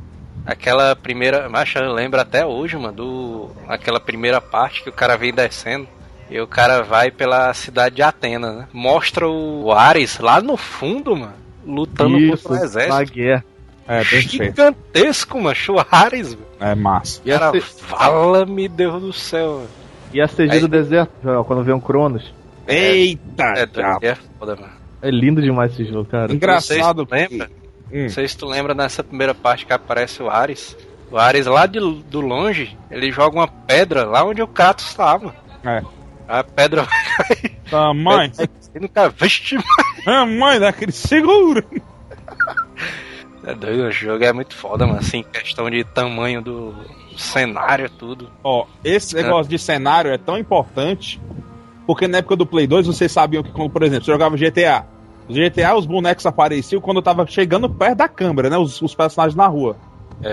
[0.47, 1.49] Aquela primeira.
[1.49, 3.51] Macho, eu lembro até hoje, mano, do.
[3.69, 5.87] Aquela primeira parte que o cara vem descendo.
[6.31, 8.69] E o cara vai pela cidade de Atenas, né?
[8.73, 11.33] Mostra o Ares lá no fundo, mano.
[11.67, 13.13] Lutando Isso, contra o na exército.
[13.13, 13.45] guerra.
[13.89, 14.29] É, feito.
[14.31, 15.57] Gigantesco, mano.
[15.71, 16.47] O Ares, mano.
[16.61, 17.21] É massa.
[17.25, 19.69] E Cara, C- fala-me Deus do céu, mano.
[20.13, 22.33] e a CG Aí- do deserto, Joel, quando vê um Cronos.
[22.69, 23.45] Eita!
[23.57, 23.99] É, diabo.
[24.07, 24.73] é foda, mano.
[25.03, 26.33] É lindo demais esse jogo, cara.
[26.33, 26.99] Engraçado.
[26.99, 27.51] Não sei se tu lembra?
[27.93, 28.03] Hum.
[28.03, 30.77] Não sei se tu lembra nessa primeira parte que aparece o Ares.
[31.11, 35.35] O Ares lá de, do longe, ele joga uma pedra lá onde o Kratos estava.
[35.65, 35.83] É.
[36.31, 37.57] A pedra vai cair.
[37.71, 38.33] Tamanho.
[38.75, 39.57] E no cara, vixe,
[40.05, 41.65] Tamanho daquele seguro.
[43.45, 44.99] É doido, o jogo é muito foda, mano.
[45.01, 46.75] Assim, questão de tamanho do
[47.17, 48.31] cenário, tudo.
[48.45, 51.21] Ó, esse negócio de cenário é tão importante.
[51.87, 54.87] Porque na época do Play 2 vocês sabiam que, quando, por exemplo, você jogava GTA.
[55.29, 58.59] GTA, os bonecos apareciam quando tava chegando perto da câmera, né?
[58.59, 59.77] Os, os personagens na rua.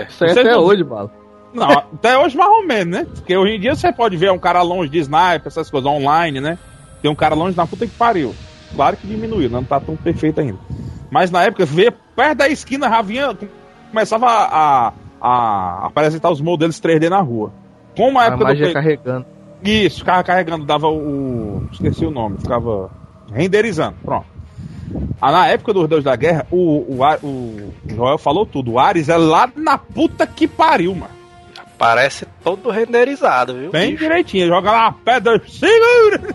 [0.08, 1.10] Isso aí Você até não- hoje, Bala.
[1.52, 3.06] Não, até hoje mais ou menos, né?
[3.14, 6.40] Porque hoje em dia você pode ver um cara longe de sniper, essas coisas online,
[6.40, 6.58] né?
[7.00, 8.34] Tem um cara longe na puta que pariu.
[8.74, 10.58] Claro que diminuiu, não tá tão perfeito ainda.
[11.10, 13.36] Mas na época, ver perto da esquina, já vinha,
[13.90, 17.52] começava a, a, a apresentar os modelos 3D na rua.
[17.96, 18.74] Como a A época do magia Play...
[18.74, 19.26] carregando.
[19.64, 21.66] Isso, ficava carregando, dava o.
[21.72, 22.90] Esqueci o nome, ficava
[23.32, 23.96] renderizando.
[24.04, 24.26] Pronto.
[25.20, 28.72] Ah, na época dos Deus da Guerra, o, o, o Joel falou tudo.
[28.72, 31.17] O Ares é lá na puta que pariu, mano.
[31.78, 33.70] Parece todo renderizado, viu?
[33.70, 34.02] Bem bicho?
[34.02, 34.48] direitinho.
[34.48, 36.34] Joga lá a pedra, segura!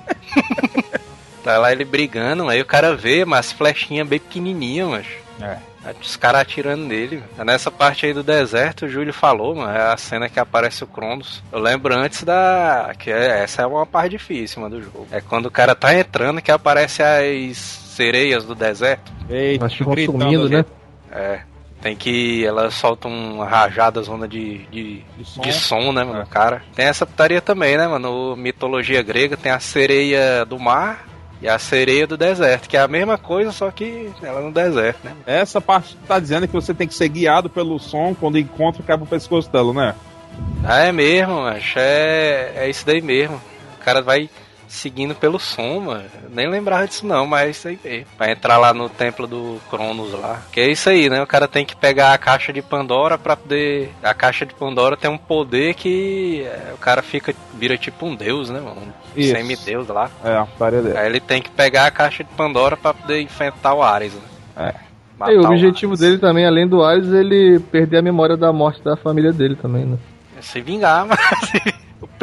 [1.43, 5.05] Tá lá ele brigando, aí o cara vê, mas flechinha bem pequenininha, mas.
[5.41, 5.57] É.
[6.01, 7.17] Os caras atirando nele.
[7.37, 7.43] mano.
[7.51, 9.69] Nessa parte aí do deserto, o Júlio falou, mano.
[9.69, 11.43] É a cena que aparece o Cronos.
[11.51, 12.93] Eu lembro antes da.
[12.97, 15.05] que é- essa é uma parte difícil, mano, do jogo.
[15.11, 19.11] É quando o cara tá entrando que aparece as sereias do deserto.
[19.29, 20.63] Eita, consumindo, né?
[21.11, 21.41] É.
[21.83, 22.45] Tem que.
[22.45, 25.41] Elas soltam uma rajada zona de, de, De som.
[25.41, 26.25] de som, né, mano, É.
[26.25, 26.63] cara.
[26.73, 28.35] Tem essa putaria também, né, mano?
[28.37, 31.05] Mitologia grega tem a sereia do mar
[31.41, 34.99] e a sereia do deserto, que é a mesma coisa, só que ela no deserto,
[35.03, 35.13] né?
[35.27, 39.05] Essa parte tá dizendo que você tem que ser guiado pelo som quando encontra o
[39.05, 39.93] pescoço dela, né?
[40.63, 41.77] Ah, é mesmo, macho.
[41.77, 43.35] É, é isso daí mesmo.
[43.79, 44.29] O cara vai
[44.67, 46.03] seguindo pelo som, mano.
[46.29, 48.05] Nem lembrava disso não, mas é isso aí mesmo.
[48.17, 50.41] Pra entrar lá no templo do Cronos lá.
[50.51, 51.21] Que é isso aí, né?
[51.21, 53.91] O cara tem que pegar a caixa de Pandora pra poder.
[54.01, 57.33] A caixa de Pandora tem um poder que é, o cara fica.
[57.53, 58.81] vira tipo um deus, né, mano?
[59.15, 60.09] Um semideus lá.
[60.23, 60.97] É, dele.
[60.97, 64.21] Aí ele tem que pegar a caixa de Pandora pra poder enfrentar o Ares, né?
[64.57, 64.93] É.
[65.31, 65.99] E o objetivo Ares.
[65.99, 69.85] dele também, além do Ares, ele perder a memória da morte da família dele também,
[69.85, 69.97] né?
[70.37, 71.19] É se vingar, mas.
[71.19, 71.72] o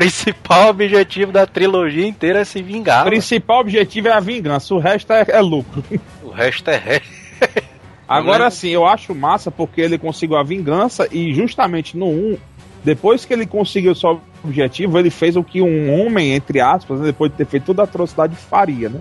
[0.01, 3.03] principal objetivo da trilogia inteira é se vingar.
[3.03, 5.85] O principal objetivo é a vingança, o resto é, é lucro.
[5.91, 6.03] mano.
[6.23, 7.11] O resto é resto.
[8.09, 8.51] Agora Não.
[8.51, 12.39] sim, eu acho massa porque ele conseguiu a vingança e justamente no 1,
[12.83, 17.07] depois que ele conseguiu seu objetivo, ele fez o que um homem, entre aspas, né,
[17.07, 19.01] depois de ter feito toda a atrocidade, faria, né?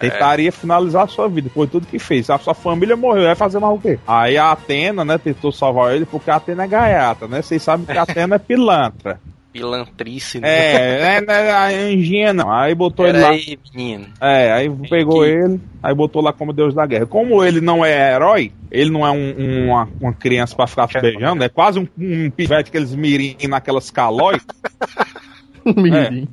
[0.00, 2.28] Tentaria finalizar a sua vida, foi tudo que fez.
[2.28, 3.98] A sua família morreu, vai fazer mais o quê?
[4.06, 7.40] Aí a Atena, né, tentou salvar ele porque a Atena é gaiata, né?
[7.40, 9.20] Vocês sabem que a Atena é pilantra.
[9.52, 10.48] Pilantrice, né?
[10.48, 12.50] É, é, não é a anjinha não.
[12.52, 13.34] Aí botou ele Pera lá.
[13.34, 14.06] aí, menino.
[14.20, 17.06] É, aí pegou que- ele, aí botou lá como deus da guerra.
[17.06, 20.88] Como ele não é herói, ele não é um- um- uma, uma criança pra ficar
[20.88, 24.44] se beijando, é quase um, um pivete que eles mirim naquelas calóis.
[25.76, 26.28] Mirim.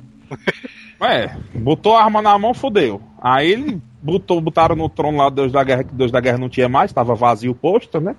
[1.00, 3.00] É, botou a arma na mão, fodeu.
[3.22, 6.48] Aí ele botou, botaram no trono lá Deus da Guerra, que Deus da Guerra não
[6.48, 8.16] tinha mais, tava vazio o posto, né?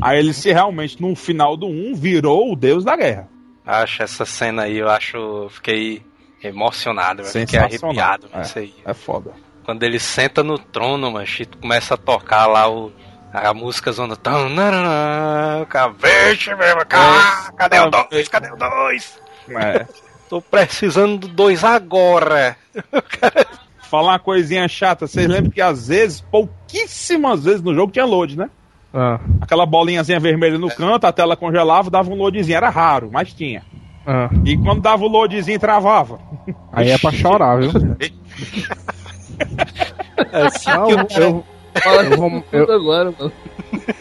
[0.00, 3.28] Aí ele se realmente, no final do 1, virou o Deus da Guerra.
[3.64, 5.48] Acho essa cena aí, eu acho.
[5.50, 6.04] Fiquei
[6.42, 8.42] emocionado, fiquei arrepiado É.
[8.42, 8.74] isso aí.
[8.84, 9.32] É foda.
[9.64, 12.92] Quando ele senta no trono, mas começa a tocar lá o.
[13.32, 14.14] A música zona.
[15.68, 18.28] Cara, Vixe, meu, cara, cadê o dois?
[18.28, 19.18] Cadê o dois?
[19.48, 19.86] É.
[20.28, 22.56] Tô precisando do dois agora.
[23.90, 28.38] Falar uma coisinha chata, vocês lembram que às vezes, pouquíssimas vezes no jogo tinha load,
[28.38, 28.50] né?
[28.94, 32.56] Ah, Aquela bolinhazinha vermelha no canto, a tela congelava, dava um loadzinho.
[32.56, 33.62] Era raro, mas tinha.
[34.06, 34.28] ah.
[34.44, 36.18] E quando dava o loadzinho, travava.
[36.72, 37.70] Aí é pra chorar, viu?
[40.32, 41.44] Assim Não, que o cara- eu,
[41.82, 43.32] Fala eu, vou, eu, tudo agora, mano.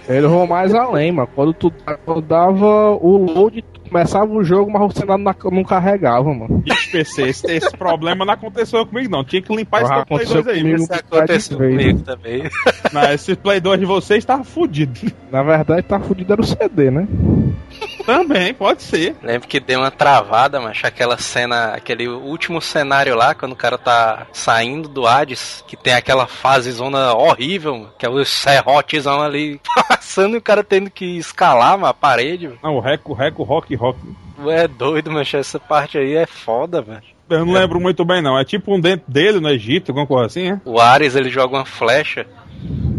[0.10, 1.30] eu vou mais além, mano.
[1.34, 1.71] Quando tu
[2.06, 6.63] quando dava o load, tu começava o jogo, mas o cenário na- não carregava, mano.
[6.65, 9.23] Ixi, PC, esse, esse problema não aconteceu comigo, não.
[9.23, 10.62] Tinha que limpar esse Ah, teu Play aconteceu 2 aí.
[10.63, 10.84] comigo.
[10.84, 12.43] Isso aconteceu comigo também.
[12.93, 15.12] Não, esse Play 2 de vocês tava fudido.
[15.32, 17.08] Na verdade, tá fudido era o CD, né?
[18.04, 19.16] Também, pode ser.
[19.22, 23.78] Lembro que deu uma travada, mas aquela cena, aquele último cenário lá, quando o cara
[23.78, 29.22] tá saindo do Hades, que tem aquela fase zona horrível, mano, que é o serrotezão
[29.22, 32.48] ali passando e o cara tendo que escalar mano, a parede.
[32.48, 32.60] mano.
[32.64, 34.00] Não, o Reco, Reco, Rock, Rock.
[34.48, 37.04] É doido, mas essa parte aí é foda, velho.
[37.30, 38.38] Eu não lembro muito bem, não.
[38.38, 40.62] É tipo um dentro dele no Egito, alguma coisa assim, é?
[40.66, 42.26] O Ares ele joga uma flecha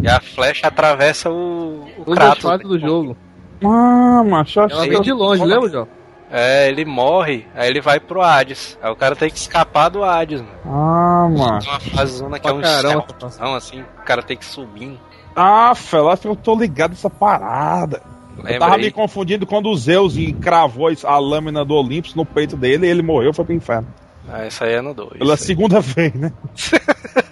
[0.02, 2.42] e a flecha atravessa o, o as Kratos.
[2.42, 3.16] fases do jogo.
[3.64, 5.88] Ah, macho, que vem de longe, lembra, João?
[6.30, 8.78] É, ele morre, aí ele vai pro Hades.
[8.82, 10.52] Aí o cara tem que escapar do Hades, mano.
[10.64, 11.66] Ah, macho.
[11.66, 14.98] Tem uma fase zona que é um caramba, serrotezão, assim, o cara tem que subir.
[15.36, 18.02] Ah, fela, acho que eu tô ligado nessa parada.
[18.38, 18.84] Eu tava aí?
[18.84, 23.02] me confundindo quando o Zeus encravou a lâmina do Olympus no peito dele e ele
[23.02, 23.86] morreu, foi pro inferno.
[24.26, 25.18] Ah, isso aí é no 2.
[25.18, 26.32] Pela segunda vez, né?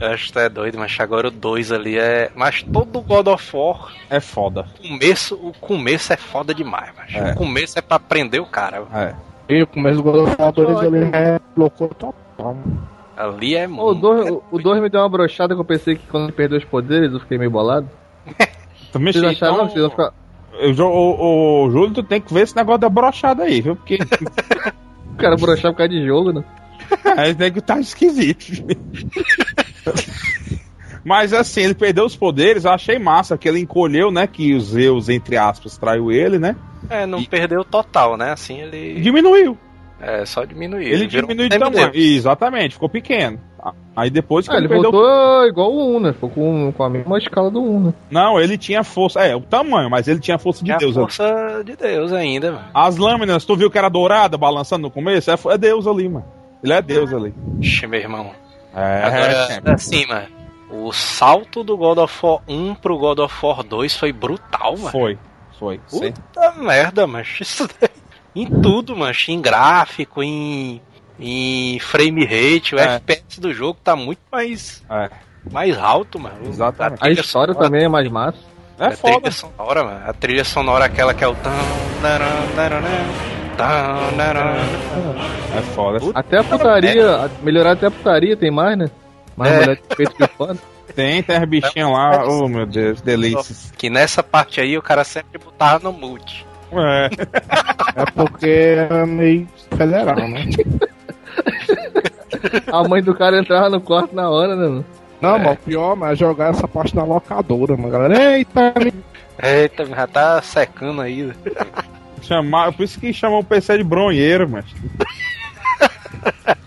[0.00, 2.30] Eu acho que tu é doido, mas agora o 2 ali é.
[2.36, 4.64] Mas todo God of War, É foda.
[4.84, 7.32] o começo, o começo é foda demais, mas É.
[7.32, 8.84] o começo é pra prender o cara.
[8.94, 9.14] É.
[9.48, 12.14] E o começo do God of War 2 ele é loucura total.
[12.38, 12.88] mano.
[13.16, 14.00] Ali é O muito.
[14.00, 16.64] 2 o dois me deu uma brochada que eu pensei que quando ele perdeu os
[16.64, 17.88] poderes eu fiquei meio bolado.
[18.92, 19.70] Também Vocês acharam então, não?
[19.72, 20.12] Vocês ficar...
[20.60, 23.74] eu, o, o Júlio, tu tem que ver esse negócio da brochada aí, viu?
[23.74, 23.98] Porque
[25.12, 26.44] O cara brochar por causa de jogo, né?
[27.18, 28.46] aí tem que tá esquisito.
[31.04, 34.26] Mas assim, ele perdeu os poderes, eu achei massa, que ele encolheu, né?
[34.26, 36.56] Que os Zeus, entre aspas, traiu ele, né?
[36.90, 38.32] É, não E- perdeu total, né?
[38.32, 39.00] Assim ele.
[39.00, 39.56] diminuiu.
[40.00, 40.86] É, só diminuiu.
[40.86, 41.90] Ele virou diminuiu um de tamanho.
[41.94, 43.40] Exatamente, ficou pequeno.
[43.96, 44.92] Aí depois que Ah, ele perdeu.
[44.92, 46.12] voltou igual o 1, né?
[46.12, 47.94] Ficou com, com a mesma escala do 1, né?
[48.08, 49.20] Não, ele tinha força.
[49.20, 50.96] É, o tamanho, mas ele tinha força de É a Deus.
[50.96, 51.04] ali.
[51.06, 52.64] força de Deus ainda, mano.
[52.72, 55.30] As lâminas, tu viu que era dourada balançando no começo?
[55.30, 56.24] É, é Deus ali, mano.
[56.62, 57.34] Ele é Deus ali.
[57.60, 58.30] Ixi, meu irmão.
[58.78, 60.26] É, Agora, assim, mano.
[60.70, 64.90] O salto do God of War 1 pro God of War 2 foi brutal, mano.
[64.90, 65.18] foi.
[65.58, 65.80] Foi.
[65.88, 66.12] Sim.
[66.12, 67.42] Puta merda, macho.
[67.42, 67.90] Isso daí.
[68.36, 69.30] Em tudo, macho.
[69.32, 70.80] Em gráfico, em,
[71.18, 72.74] em frame rate.
[72.74, 72.96] O É.
[72.96, 75.10] FPS do jogo tá muito mais, É,
[75.50, 76.46] mais alto, mano.
[76.46, 76.94] Exatamente.
[77.00, 78.38] A trilha história sonora- também é mais massa.
[78.78, 79.14] é a foda.
[79.14, 80.00] trilha sonora, mano.
[80.06, 81.34] A trilha sonora aquela que é o.
[81.34, 83.47] taran, taranã.
[85.56, 85.98] É foda.
[86.14, 88.90] Até a putaria, melhorar até a putaria tem mais, né?
[89.36, 89.58] Mais É.
[89.60, 90.56] mulher de peito de fã.
[90.94, 92.24] Tem, tem as bichinhas lá.
[92.26, 93.72] Oh, meu Deus, delícias.
[93.76, 96.46] Que nessa parte aí o cara sempre botava no mute.
[96.72, 97.06] É.
[98.02, 100.44] É porque é meio federal, né?
[102.72, 104.84] A mãe do cara entrava no quarto na hora, né, mano?
[105.20, 108.36] Não, mano, pior, mas é jogar essa parte na locadora, mano, galera.
[108.36, 108.92] Eita, me-
[109.42, 111.32] Eita, já tá secando aí.
[112.28, 114.64] Chamar, por isso que chamam o PC de bronheiro, mas.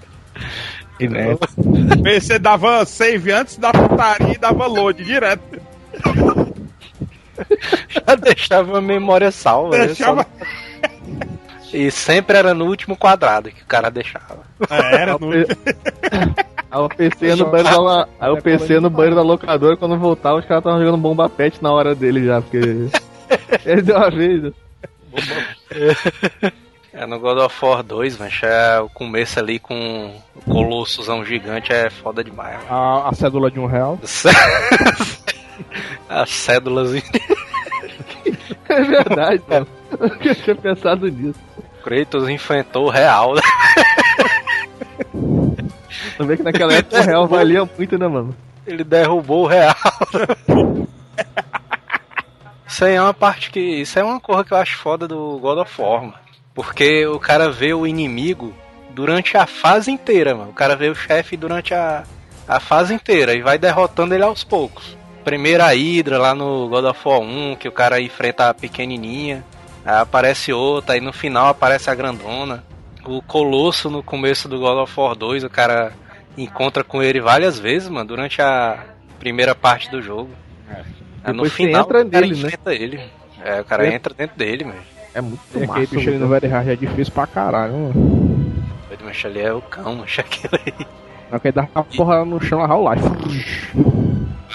[0.99, 1.33] Né?
[1.33, 5.59] O PC dava save antes da putaria e dava load direto.
[8.07, 9.77] Já deixava a memória salva.
[9.77, 9.87] né?
[9.87, 10.25] Deixava.
[11.73, 14.39] E sempre era no último quadrado que o cara deixava.
[14.69, 15.31] É, era no.
[15.31, 19.97] Aí o PC no banheiro da, lo- aí o PC no banheiro da locadora, quando
[19.97, 22.59] voltava, os caras estavam jogando bomba pet na hora dele já, porque.
[23.65, 24.51] Ele deu uma vez.
[26.93, 31.71] É no God of War 2, mas é o começo ali com o Colossozão gigante
[31.71, 32.57] é foda demais.
[32.57, 32.67] mano.
[32.69, 33.97] A, a cédula de um real.
[36.09, 36.91] As cédulas.
[38.69, 39.67] É verdade, mano.
[39.99, 41.39] Eu nunca tinha pensado nisso.
[41.83, 43.33] Kratos enfrentou o real.
[46.19, 48.33] vê que naquela época o real valia muito, né, mano?
[48.65, 49.75] Ele derrubou o real.
[52.71, 53.59] Isso aí é uma parte que.
[53.59, 56.13] Isso é uma coisa que eu acho foda do God of War, mano.
[56.55, 58.53] Porque o cara vê o inimigo
[58.91, 60.51] durante a fase inteira, mano.
[60.51, 62.03] O cara vê o chefe durante a,
[62.47, 64.95] a fase inteira e vai derrotando ele aos poucos.
[65.21, 69.43] Primeiro a Hydra lá no God of War 1, que o cara enfrenta a pequenininha.
[69.83, 72.63] Aí aparece outra, aí no final aparece a grandona.
[73.03, 75.91] O Colosso no começo do God of War 2, o cara
[76.37, 78.81] encontra com ele várias vezes, mano, durante a
[79.19, 80.29] primeira parte do jogo.
[81.27, 82.47] No Depois você final entra o cara nele, né?
[82.47, 82.99] enfrenta ele.
[83.43, 83.93] É, o cara É.
[83.95, 84.79] entra dentro dele, mano.
[85.13, 85.95] É muito E aquele massa.
[85.95, 86.27] bicho ali no.
[86.27, 87.93] Very Hard é difícil pra caralho, mano.
[88.87, 90.85] Doido, mas ali é o cão, mas aquilo aí.
[91.31, 93.05] Não, que ele dá uma porra no chão, lá o life.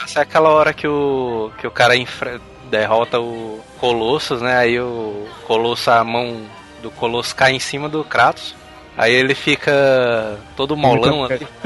[0.05, 2.41] Essa é aquela hora que o, que o cara enfre-
[2.71, 4.57] derrota o Colossus, né?
[4.59, 6.43] Aí o Colosso, a mão
[6.83, 8.55] do Colosso cai em cima do Kratos.
[8.97, 11.47] Aí ele fica todo molão ali.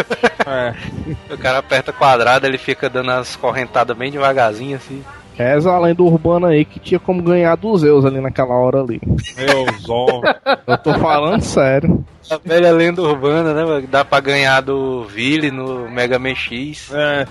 [0.46, 0.74] É.
[1.32, 5.04] O cara aperta quadrado, ele fica dando as correntadas bem devagarzinho assim.
[5.34, 9.00] Reza a lenda urbana aí que tinha como ganhar dos Zeus ali naquela hora ali.
[9.36, 10.06] Meu zó.
[10.66, 12.04] Eu tô falando sério.
[12.30, 13.86] A velha lenda urbana, né?
[13.88, 16.90] Dá pra ganhar do Vili no Mega Man X.
[16.92, 17.26] É.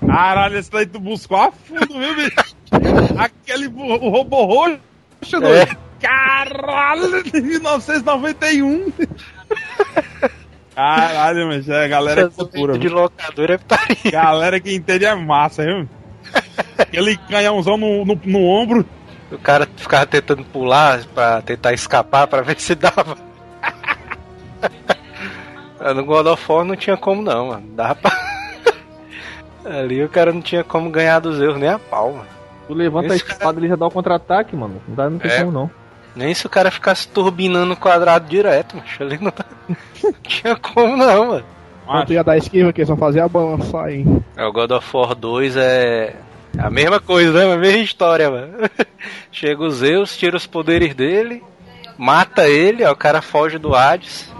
[0.06, 2.56] Caralho, esse daí tu buscou a fundo, viu, bicho?
[3.16, 5.76] Aquele o robô roxo, doido.
[6.04, 8.92] Caralho, de 1991.
[10.74, 12.96] Caralho, mas é, a galera é cultura, de viu?
[12.96, 14.10] locadora é putaria.
[14.10, 15.88] Galera que entende é massa, viu?
[16.76, 18.84] Aquele canhãozão no, no, no ombro.
[19.30, 23.16] O cara ficava tentando pular pra tentar escapar pra ver se dava.
[25.94, 27.66] no God of War não tinha como não, mano.
[27.74, 28.34] Dava pra...
[29.78, 32.26] Ali o cara não tinha como ganhar dos erros nem a pau, mano.
[32.66, 34.82] Tu levanta Esse a espada ele já dá o contra-ataque, mano.
[34.88, 35.38] Não, dá, não tem É.
[35.40, 35.70] como não.
[36.14, 39.32] Nem se o cara ficasse turbinando o quadrado direto, mas ali não,
[40.02, 41.44] não tinha como não, mano.
[41.86, 44.04] Quando tu ia dar esquiva, que vão fazer a balança aí.
[44.36, 46.16] É, o God of War 2 é
[46.58, 47.52] a mesma coisa, né?
[47.52, 48.52] A mesma história, mano.
[49.30, 51.42] Chega o Zeus, tira os poderes dele,
[51.98, 54.32] mata ele, ó, o cara foge do Hades.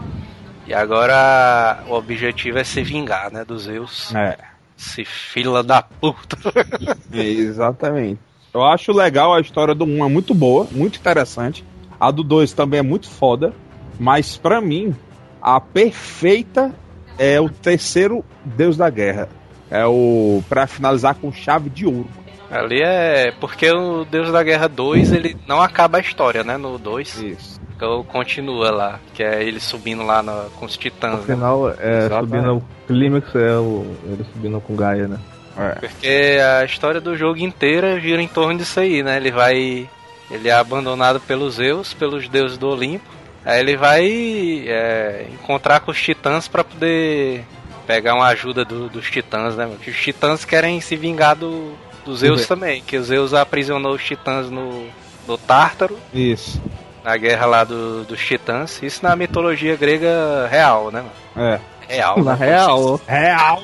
[0.67, 4.15] E agora o objetivo é se vingar, né, do Zeus.
[4.15, 4.39] É,
[4.79, 6.39] Esse fila da puta.
[7.13, 8.19] exatamente.
[8.55, 11.65] Eu acho legal a história do 1, é muito boa, muito interessante.
[11.99, 13.53] A do 2 também é muito foda.
[13.99, 14.95] Mas pra mim,
[15.43, 16.73] a perfeita
[17.19, 19.29] é o terceiro Deus da Guerra.
[19.71, 20.43] É o.
[20.49, 22.07] Pra finalizar com chave de ouro.
[22.51, 26.79] Ali é porque o Deus da Guerra 2, ele não acaba a história, né, no
[26.79, 27.19] 2.
[27.21, 27.61] Isso.
[27.77, 31.35] Então continua lá, que é ele subindo lá na- com os No titãs, né?
[31.35, 32.31] final, é, Exatamente.
[32.31, 35.19] subindo o clímax, é o, ele subindo com Gaia, né?
[35.57, 35.75] É.
[35.81, 39.17] Porque a história do jogo inteira gira em torno disso aí, né?
[39.17, 39.89] Ele vai.
[40.31, 43.05] Ele é abandonado pelos Zeus, pelos deuses do Olimpo.
[43.45, 47.45] Aí ele vai é, encontrar com os titãs pra poder
[47.87, 49.67] pegar uma ajuda do- dos titãs, né?
[49.67, 49.79] mano?
[49.79, 51.75] Que os titãs querem se vingar do,
[52.07, 52.47] dos Zeus Uhum.
[52.47, 52.83] também.
[52.83, 54.87] Que os Zeus aprisionou os titãs no,
[55.29, 56.61] no Tártaro, Isso.
[57.05, 58.83] na guerra lá do- dos titãs.
[58.83, 61.05] Isso na mitologia grega real, né?
[61.37, 61.51] mano?
[61.53, 61.61] É.
[61.89, 62.23] Real.
[62.23, 62.47] Na né?
[62.47, 63.63] real, Real.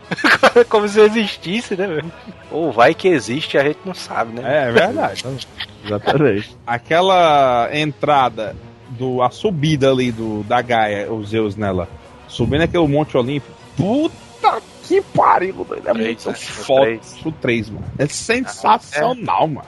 [0.68, 1.86] Como se existisse, né?
[1.86, 2.12] velho?
[2.50, 4.42] Ou vai que existe, a gente não sabe, né?
[4.44, 5.24] É, é verdade.
[5.84, 6.56] exatamente.
[6.66, 8.56] Aquela entrada
[8.90, 9.22] do.
[9.22, 11.88] a subida ali do da Gaia, os Zeus nela.
[12.28, 13.54] Subindo aquele Monte Olímpico.
[13.76, 15.88] Puta que pariu, doido.
[15.88, 16.34] É muito né?
[16.34, 16.82] foda.
[16.82, 17.18] Três.
[17.24, 17.84] O 3, mano.
[17.98, 19.66] É sensacional, mano.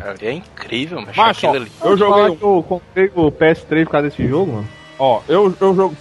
[0.00, 1.72] Ali é incrível, mas Macho, ó, aquilo ali.
[1.82, 2.38] eu joguei.
[2.40, 4.68] Eu comprei o PS3 por causa desse jogo, mano.
[4.98, 5.96] Ó, eu, eu, jogo,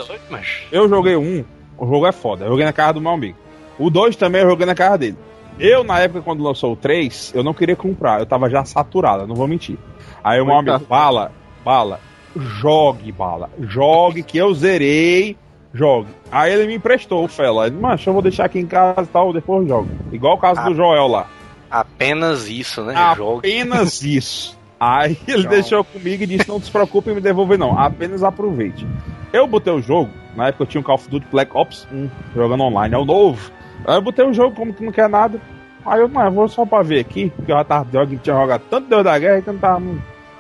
[0.72, 1.44] eu joguei um.
[1.78, 2.46] O jogo é foda.
[2.46, 3.38] Eu joguei na casa do meu amigo.
[3.78, 5.18] O 2 também eu joguei na casa dele.
[5.60, 8.20] Eu, na época, quando lançou o 3, eu não queria comprar.
[8.20, 9.78] Eu tava já saturado, não vou mentir.
[10.24, 11.32] Aí o meu amigo, bala,
[11.64, 12.00] bala,
[12.36, 13.50] jogue, bala.
[13.60, 15.38] Jogue que eu zerei
[15.74, 16.10] jogue.
[16.32, 17.68] Aí ele me emprestou o Fela.
[17.68, 19.90] Ele, Macho, eu vou deixar aqui em casa e tal, depois eu jogo.
[20.12, 20.70] Igual o caso Ah.
[20.70, 21.28] do Joel lá.
[21.70, 23.14] Apenas isso, né?
[23.16, 23.40] Jogo.
[23.40, 24.57] Apenas isso.
[24.80, 27.78] Aí ele deixou comigo e disse: Não se preocupe em me devolver, não.
[27.78, 28.86] Apenas aproveite.
[29.34, 32.10] Eu botei o jogo, na época eu tinha o Call of Duty Black Ops 1
[32.36, 33.52] jogando online, é o novo.
[33.86, 35.42] Aí eu botei o jogo como que não quer nada.
[35.86, 38.62] Aí eu, eu vou só pra ver aqui, porque eu já tava jogando, tinha jogado
[38.70, 39.84] tanto Deus da Guerra que eu não tava.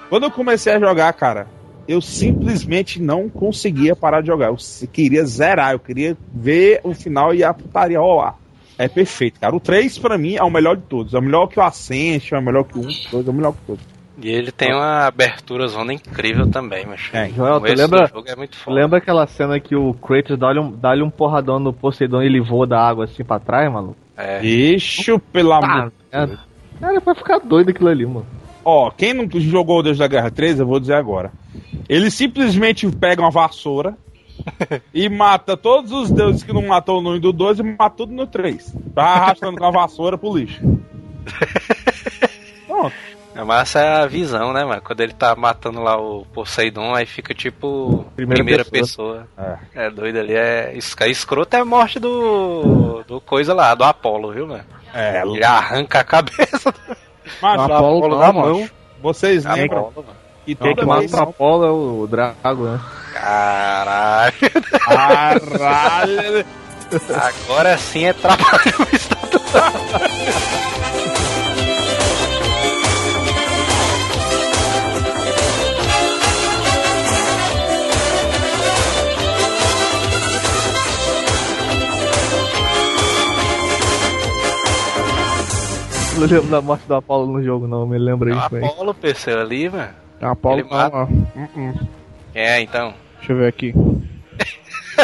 [0.09, 1.47] Quando eu comecei a jogar, cara,
[1.87, 4.47] eu simplesmente não conseguia parar de jogar.
[4.47, 4.57] Eu
[4.91, 8.35] queria zerar, eu queria ver o final e a putaria rolar.
[8.77, 9.55] É perfeito, cara.
[9.55, 11.13] O 3, pra mim, é o melhor de todos.
[11.13, 12.87] É o melhor que o Ascension, é o melhor que o 1,
[13.25, 13.96] é o melhor que todos.
[14.19, 17.29] E ele tem uma abertura zona incrível também, mas É.
[17.29, 18.75] Joel, o tu esse lembra, jogo é muito foda.
[18.75, 22.41] lembra aquela cena que o Kratos dá-lhe um, dá um porradão no Poseidon e ele
[22.41, 23.95] voa da água assim pra trás, maluco?
[24.17, 24.43] É.
[24.43, 25.91] Ixi, pelo amor.
[26.11, 26.27] É.
[26.79, 28.25] Cara, vai ficar doido aquilo ali, mano.
[28.65, 31.31] Ó, quem não jogou o Deus da Guerra 3, eu vou dizer agora.
[31.87, 33.95] Ele simplesmente pega uma vassoura
[34.93, 37.95] e mata todos os deuses que não matou no 1 e do 2 e mata
[37.97, 38.75] tudo no 3.
[38.93, 40.59] Tá arrastando com a vassoura pro lixo.
[42.67, 42.93] Pronto.
[43.37, 44.81] É massa é a visão, né, mano?
[44.81, 49.27] Quando ele tá matando lá o Poseidon, aí fica tipo Primeira primeira, pessoa.
[49.35, 49.59] pessoa.
[49.75, 49.89] É.
[49.91, 50.33] doido ali.
[50.33, 50.73] É...
[50.75, 53.03] es- Escroto é a morte do.
[53.07, 54.65] do coisa lá, do Apolo, viu, mano?
[54.93, 56.71] É, Ele arranca a cabeça
[57.41, 57.63] do Apolo
[57.97, 58.49] Apolo não, na macho.
[58.49, 58.69] mão.
[59.01, 59.93] vocês Apolo, lembram
[60.45, 61.13] que Quem toda que mata vez...
[61.13, 62.79] o Apolo é o Drago, né?
[63.13, 64.33] Caralho.
[64.79, 66.45] Caralho!
[67.45, 68.47] Agora sim é trabalho.
[86.17, 87.85] Não lembro da morte do Apolo no jogo, não.
[87.85, 88.65] Me lembra isso, velho.
[88.65, 89.89] Apolo, PC, ali, mano.
[90.21, 90.95] A Apolo Ele não, mata.
[90.97, 91.03] ó.
[91.03, 91.87] Uh-uh.
[92.33, 92.93] É, então.
[93.19, 93.73] Deixa eu ver aqui.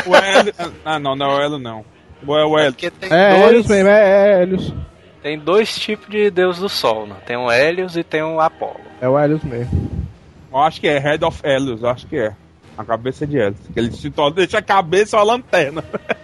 [0.06, 0.54] O Hélio...
[0.84, 1.86] Ah, não, não é o Hélio, não.
[2.26, 2.76] O é o Hélio.
[3.02, 4.74] É dois, Helios mesmo, é Helios.
[5.22, 7.16] tem dois tipos de deus do sol, né?
[7.26, 8.80] Tem o Hélios e tem o Apolo.
[9.00, 9.92] É o Helios mesmo.
[10.52, 12.34] Eu acho que é Head of Helios, acho que é.
[12.78, 13.60] A cabeça de Helios.
[13.72, 15.84] Que ele se torna, deixa a cabeça uma lanterna.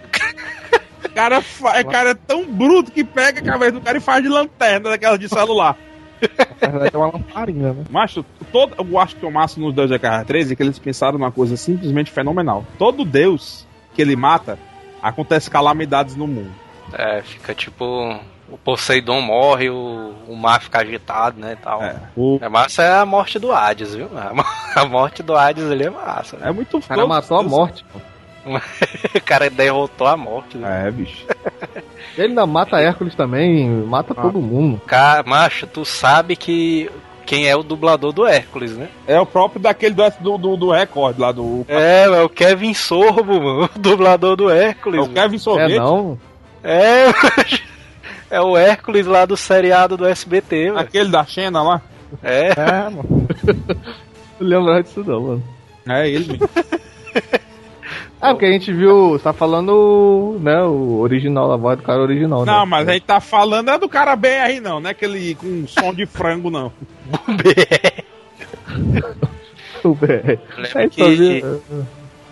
[1.10, 4.01] O cara, fa- o cara é tão bruto que pega a cabeça do cara e
[4.01, 5.76] faz de lanterna daquela de celular.
[6.91, 7.84] É uma lamparina, né?
[7.89, 10.78] Macho, todo, eu acho que o máximo nos Deus da Guerra 13 é que eles
[10.78, 12.66] pensaram numa coisa simplesmente fenomenal.
[12.78, 14.60] Todo Deus que ele mata,
[15.01, 16.51] acontece calamidades no mundo.
[16.93, 18.20] É, fica tipo.
[18.51, 21.53] O Poseidon morre, o, o mar fica agitado, né?
[21.53, 21.84] E tal.
[21.84, 24.10] É, o- É massa é a morte do Hades, viu?
[24.18, 24.43] A mo-
[24.76, 26.36] A morte do Hades ali é massa.
[26.38, 26.49] né?
[26.49, 27.86] é muito O cara matou a morte.
[27.93, 27.99] pô.
[28.46, 30.58] O cara derrotou a morte.
[30.58, 30.88] Né?
[30.88, 31.26] É, bicho.
[32.18, 34.82] Ele ainda mata Hércules também, mata todo mundo.
[34.86, 36.90] Cara, macho, tu sabe que
[37.26, 38.90] quem é o dublador do Hércules, né?
[39.06, 41.64] É o próprio daquele do, do, do, recorde lá do.
[41.68, 45.06] É, é o Kevin Sorbo, mano, o dublador do É Hércules.
[45.06, 45.78] o Kevin É Sorvete.
[45.78, 46.20] não?
[46.64, 47.06] É,
[48.32, 50.80] é o Hércules lá do seriado do SBT, mano.
[50.80, 51.82] Aquele da Xena lá.
[52.24, 53.28] É, É, mano.
[54.40, 55.44] Não lembro disso não, mano.
[55.88, 56.50] É ele, bicho.
[58.22, 62.01] Ah, porque a gente viu, você tá falando, né, o original, a voz do cara
[62.01, 62.51] original, né?
[62.51, 65.65] Não, mas a gente tá falando é do cara BR, não, não é aquele com
[65.67, 66.72] som de frango, não.
[69.84, 70.38] O BR.
[70.57, 71.61] Lembro É, que- viu-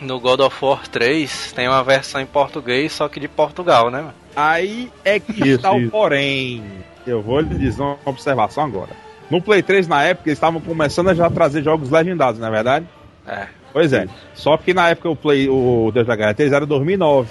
[0.02, 4.06] no God of War 3 tem uma versão em português, só que de Portugal, né?
[4.36, 6.62] Aí é que Isso, está o porém.
[7.06, 8.92] Eu vou lhe dizer uma observação agora.
[9.32, 12.52] No Play 3, na época, eles estavam começando a já trazer jogos legendados, não é
[12.52, 12.86] verdade?
[13.26, 13.48] É.
[13.78, 14.08] Pois é.
[14.34, 17.30] Só que na época o Play, o Deus da Guerra 3 era 2009.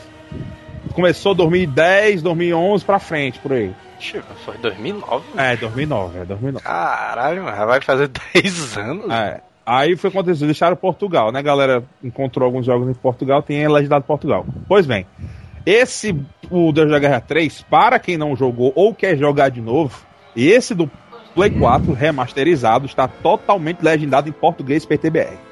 [0.95, 3.75] Começou 2010, 2011 pra frente, por aí.
[4.45, 5.25] Foi 2009?
[5.37, 6.65] É, 2009, é 2009.
[6.65, 9.11] Caralho, mano, vai fazer 10 anos.
[9.11, 9.41] É.
[9.67, 11.43] Aí foi quando eles deixaram Portugal, né?
[11.43, 14.47] Galera encontrou alguns jogos em Portugal, tem legendado Portugal.
[14.69, 15.05] Pois bem,
[15.67, 16.17] esse,
[16.49, 20.01] o Deus da Guerra 3, para quem não jogou ou quer jogar de novo,
[20.37, 20.89] esse do
[21.35, 25.45] Play 4 remasterizado está totalmente legendado em português PTBR.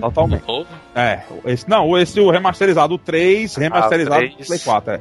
[0.00, 0.46] Totalmente.
[0.46, 0.66] Novo?
[0.94, 4.46] É, esse, não, esse o remasterizado, o 3, remasterizado Ah, o do 3.
[4.48, 5.00] Play 4, é.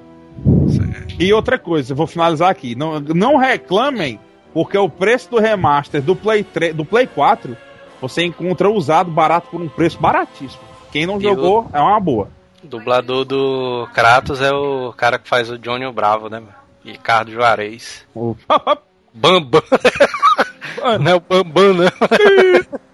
[1.20, 2.76] E outra coisa, eu vou finalizar aqui.
[2.76, 4.20] Não, não reclamem,
[4.54, 7.56] porque o preço do remaster do Play, 3, do Play 4
[8.00, 10.62] você encontra usado barato por um preço baratíssimo.
[10.92, 12.30] Quem não E jogou é uma boa.
[12.64, 16.42] Dublador do Kratos é o cara que faz o Johnny o Bravo, né?
[16.86, 18.06] Ricardo Juarez.
[18.16, 18.36] O-
[19.14, 19.62] Bambam.
[21.02, 21.88] Não é o Bambam, né?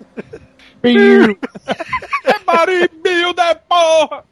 [2.26, 4.24] é maribio da porra!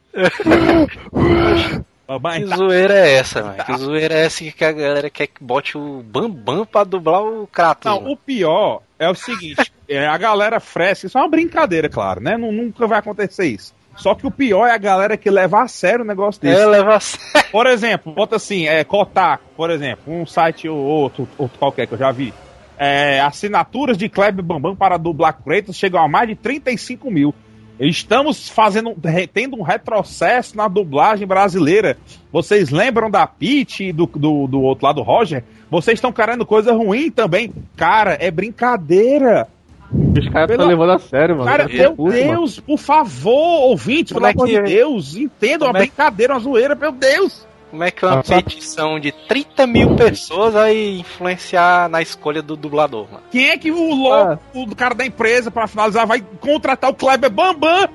[2.40, 3.64] Que tá- zoeira é essa, mano?
[3.64, 7.46] Que zoeira é essa que a galera quer que bote o Bambam pra dublar o
[7.46, 7.90] Kratos?
[7.90, 8.12] Não, mano?
[8.12, 12.36] o pior é o seguinte: é, a galera fresca, isso é uma brincadeira, claro, né?
[12.36, 13.74] Nu- Nunca vai acontecer isso.
[13.96, 16.60] Só que o pior é a galera que leva a sério o negócio desse.
[16.60, 17.48] É, leva a sério.
[17.50, 21.92] Por exemplo, bota assim, é, Kotaku, por exemplo, um site ou outro, outro qualquer que
[21.92, 22.32] eu já vi.
[22.78, 27.34] É, assinaturas de Kleber Bambam para dublar Kratos chegam a mais de 35 mil.
[27.80, 28.94] Estamos fazendo,
[29.32, 31.96] tendo um retrocesso na dublagem brasileira.
[32.30, 35.42] Vocês lembram da Peach e do, do, do outro lado, Roger?
[35.70, 37.52] Vocês estão querendo coisa ruim também.
[37.76, 39.48] Cara, é brincadeira.
[39.92, 41.50] Os caras estão levando a sério, mano.
[41.50, 41.94] Cara, meu.
[42.10, 44.62] Deus, por favor, ouvinte, Como pelo é amor de é?
[44.62, 47.46] Deus, entendam uma é- brincadeira, uma zoeira, meu Deus.
[47.72, 48.34] Como é que uma Nossa.
[48.36, 53.24] petição de 30 mil pessoas vai influenciar na escolha do dublador, mano?
[53.30, 57.30] Quem é que o louco, o cara da empresa, pra finalizar, vai contratar o Kleber
[57.30, 57.88] Bambam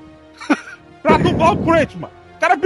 [1.00, 2.12] pra dublar o Kratos, mano?
[2.34, 2.56] O cara...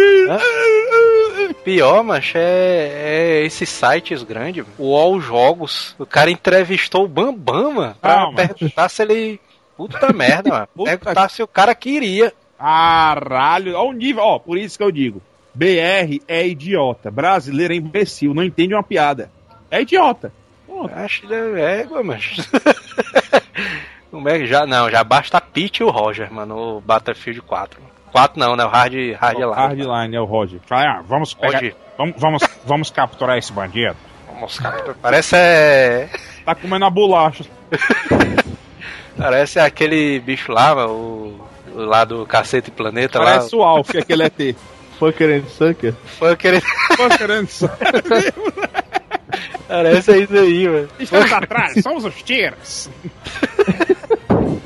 [1.62, 4.74] Pior, mas é, é esses sites grandes, mano.
[4.78, 5.94] o All Jogos.
[5.98, 8.36] O cara entrevistou o Bambam, mano, pra Calma.
[8.36, 9.40] perguntar se ele.
[9.76, 10.68] Puta merda, mano.
[10.74, 12.32] Puta Perguntar se o cara queria.
[12.58, 15.20] Caralho, olha o nível, ó, por isso que eu digo.
[15.54, 19.30] BR é idiota, brasileiro é imbecil, não entende uma piada.
[19.70, 20.32] É idiota.
[20.94, 22.48] Acho que é égua, mas.
[24.10, 24.66] Como é que já.
[24.66, 27.80] Não, já basta a Pete e o Roger, mano, no Battlefield 4.
[28.10, 28.64] 4 não, né?
[28.64, 29.54] O Hard, hard O Line.
[29.54, 30.60] Hardline é o Roger.
[30.70, 31.76] Ah, vamos pegar, Roger.
[31.96, 33.96] vamos, vamos, vamos capturar esse bandido.
[34.26, 36.10] Vamos, cara, Parece é.
[36.44, 37.44] Tá comendo a bolacha.
[39.16, 41.40] Parece aquele bicho lá, o,
[41.74, 43.24] o lá do Cacete Planeta lá.
[43.24, 44.56] Parece o Alf, aquele ET.
[45.02, 45.94] Foi querendo sucker?
[46.16, 46.60] Foi aquele.
[46.96, 47.66] Tô querendo só.
[49.66, 50.88] Parece isso aí, mano.
[50.96, 52.88] Estamos atrás, somos os tiras.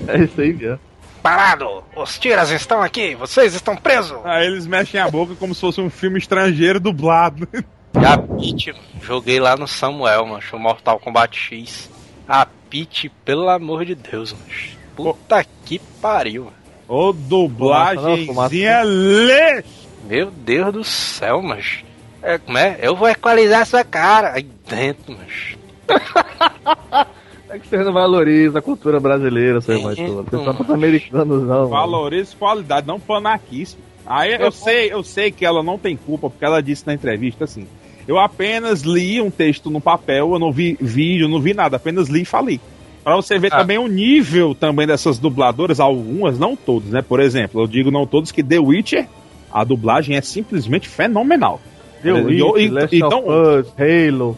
[0.07, 0.79] É isso aí mesmo.
[1.23, 1.83] Parado!
[1.97, 4.19] Os tiras estão aqui, vocês estão presos!
[4.25, 7.49] Aí eles mexem a boca como se fosse um filme estrangeiro dublado.
[7.95, 11.89] A Pete, joguei lá no Samuel, mano, o Mortal Kombat X.
[12.29, 14.45] A Pete, pelo amor de Deus, mano.
[14.95, 16.57] Puta que pariu, mano.
[16.87, 19.65] Ô, dublagemzinha lê.
[20.09, 21.85] Meu Deus do céu, mas.
[22.23, 22.79] É, como é?
[22.81, 24.33] Eu vou equalizar sua cara.
[24.35, 25.57] Aí dentro, mas.
[27.49, 29.95] É que você não valoriza a cultura brasileira, seu irmão.
[29.95, 30.05] Você
[30.37, 30.65] só mano.
[30.65, 31.47] tá americanos, não.
[31.47, 31.69] mano.
[31.69, 33.77] Valorize qualidade, não panaquice.
[34.05, 37.45] Aí eu sei, eu sei que ela não tem culpa, porque ela disse na entrevista
[37.45, 37.69] assim.
[38.07, 42.09] Eu apenas li um texto no papel, eu não vi vídeo, não vi nada, apenas
[42.09, 42.61] li e falei.
[43.05, 43.59] Pra você ver Ah.
[43.59, 47.01] também o nível também dessas dubladoras, algumas, não todas, né?
[47.01, 49.07] Por exemplo, eu digo não todos que The Witcher,
[49.61, 51.61] a dublagem é simplesmente fenomenal.
[52.03, 53.31] The E- Witch, e- Last então- of
[53.61, 54.37] Us, Halo.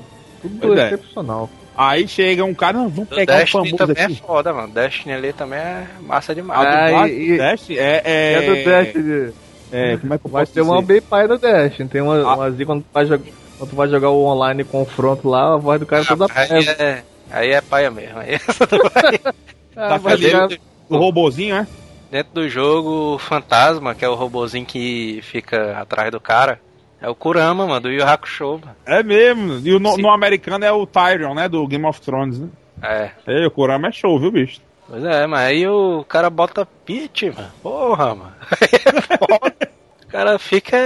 [0.61, 0.87] Tudo é.
[0.87, 1.51] excepcional.
[1.77, 4.23] Aí chega um cara, não, vamos O pegar um Destiny famoso também é aqui.
[4.27, 4.73] foda, mano.
[4.73, 6.67] Destiny ali também é massa A demais.
[6.95, 9.33] Ah, e- do e- Destiny é, é, É, do Destiny.
[9.73, 11.89] é, como é que eu Vai posso ter uma bem pai do Destiny.
[11.89, 12.35] Tem uma, Ah.
[12.37, 13.25] uma zica quando tu, vai jogar,
[13.59, 16.69] quando tu vai jogar o online confronto lá, a voz do cara é toda aí,
[16.69, 18.19] é, aí é paia mesmo.
[18.19, 18.39] Aí
[19.77, 20.59] Ah, Tá a voz do
[20.89, 21.67] O robozinho, é?
[22.11, 26.61] Dentro do jogo, o Fantasma, que é o robozinho que fica atrás do cara,
[27.01, 28.77] é o Kurama, mano, do Yu Hakusho, mano.
[28.85, 29.61] É mesmo.
[29.65, 31.49] E o no, no americano é o Tyrion, né?
[31.49, 32.49] Do Game of Thrones, né?
[32.83, 33.11] É.
[33.27, 34.61] Ei, o Kurama é show, viu, bicho?
[34.89, 37.51] Pois é, mas aí o cara bota Peach, mano.
[37.63, 38.33] Porra, mano.
[38.61, 39.71] É foda.
[40.03, 40.77] o cara fica.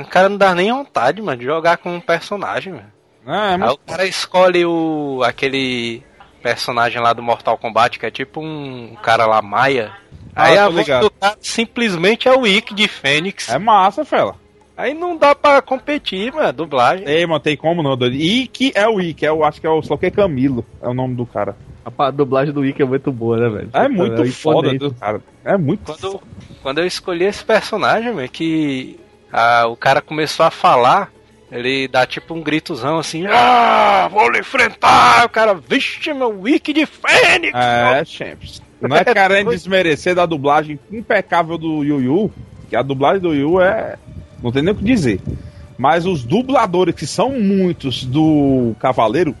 [0.00, 2.92] O cara não dá nem vontade, mano, de jogar com um personagem, mano.
[3.26, 3.72] Ah, é Aí muito...
[3.74, 5.22] o cara escolhe o.
[5.24, 6.02] aquele
[6.42, 9.92] personagem lá do Mortal Kombat, que é tipo um cara lá maia.
[10.38, 11.02] Aí Ah, a voz ligado.
[11.02, 13.48] do cara simplesmente é o Ikki de Fênix.
[13.48, 14.36] é massa, fela.
[14.76, 17.08] Aí não dá pra competir, mano, dublagem.
[17.08, 18.14] Ei, mano, tem como não, doido.
[18.14, 20.88] Ike é o Ike, é o, acho que é o, só que é Camilo, é
[20.88, 21.56] o nome do cara.
[21.98, 23.70] A dublagem do Wiki é muito boa, né, velho?
[23.72, 25.22] É muito É foda, do cara.
[25.42, 26.20] É muito Quando,
[26.62, 29.00] quando eu escolhi esse personagem, mano, que
[29.32, 31.10] ah, o cara começou a falar,
[31.50, 35.24] ele dá tipo um gritozão assim, ah, vou lhe enfrentar!
[35.24, 37.54] O cara, vixe, meu wiki de Fênix!
[37.58, 38.62] É, champs.
[38.80, 42.32] Não é querendo desmerecer da dublagem impecável do Yu Yu,
[42.68, 43.96] que a dublagem do Yu é.
[44.42, 45.20] Não tem nem o que dizer.
[45.76, 49.34] Mas os dubladores, que são muitos do Cavaleiro,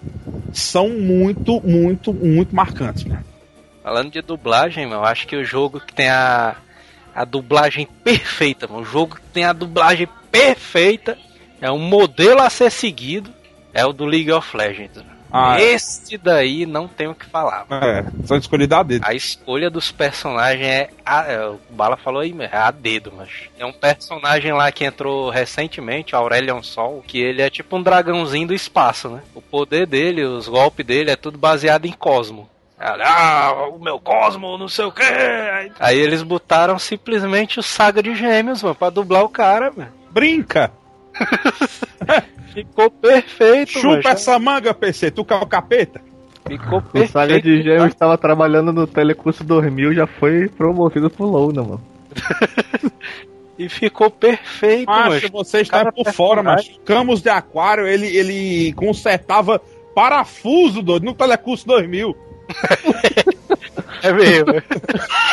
[0.52, 3.22] são muito, muito, muito marcantes, né?
[3.82, 6.56] Falando de dublagem, mano, eu acho que o jogo que tem a,
[7.14, 11.18] a dublagem perfeita, mano, o jogo que tem a dublagem perfeita,
[11.60, 13.30] é um modelo a ser seguido,
[13.72, 14.96] é o do League of Legends.
[14.96, 15.17] mano.
[15.30, 15.72] Ah, é.
[15.72, 17.66] Esse daí não tem o que falar.
[17.70, 19.04] É, são escolhidos a dedo.
[19.06, 23.12] A escolha dos personagens é, a, é, O Bala falou aí, mesmo, é a dedo,
[23.16, 23.28] mas.
[23.58, 28.48] É um personagem lá que entrou recentemente, Aurelion Sol, que ele é tipo um dragãozinho
[28.48, 29.22] do espaço, né?
[29.34, 32.48] O poder dele, os golpes dele é tudo baseado em Cosmo.
[32.80, 35.02] Ah, o meu Cosmo, não sei o quê.
[35.80, 39.92] Aí eles botaram simplesmente o Saga de Gêmeos, mano, pra dublar o cara, mano.
[40.10, 40.70] Brinca!
[42.52, 46.00] Ficou perfeito, Chupa essa manga, PC, tu é o capeta?
[46.46, 47.12] Ficou O perfeito.
[47.12, 51.80] Saga de Gêmeos estava trabalhando no Telecurso 2000 já foi promovido pro Low, né, mano?
[53.58, 55.32] E ficou perfeito, Macho, macho.
[55.32, 56.78] você está por tá fora, macho.
[56.84, 59.60] Camus de Aquário, ele, ele consertava
[59.96, 62.16] parafuso, doido, no Telecurso 2000.
[64.02, 64.52] É mesmo.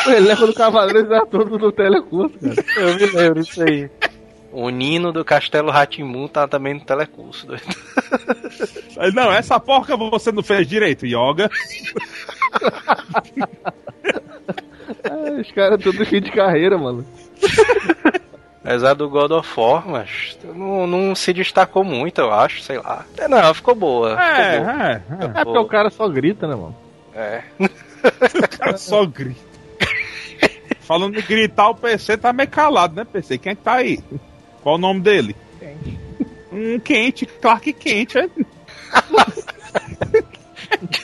[0.08, 2.56] O elenco do Cavaleiros era todo no telecurso, cara.
[2.78, 3.90] Eu me lembro disso aí.
[4.58, 7.46] O Nino do Castelo Ratimbu tá também no telecurso.
[7.46, 7.64] doido.
[9.14, 11.50] Não, essa porca você não fez direito, Yoga.
[15.04, 17.06] É, os caras todos fim de carreira, mano.
[18.64, 23.06] Apesar do God of War, mas não, não se destacou muito, eu acho, sei lá.
[23.18, 24.14] É, Não, ficou boa.
[24.14, 24.84] É, ficou boa.
[24.84, 25.26] é, é.
[25.26, 26.76] É porque o cara só grita, né, mano?
[27.14, 27.44] É.
[28.06, 29.42] O cara só grita.
[30.82, 33.40] Falando em gritar, o PC tá meio calado, né, PC?
[33.40, 34.00] Quem é que tá aí?
[34.66, 35.36] Qual o nome dele?
[35.60, 36.00] Quente.
[36.52, 38.28] Um quente, Clark Quente, é.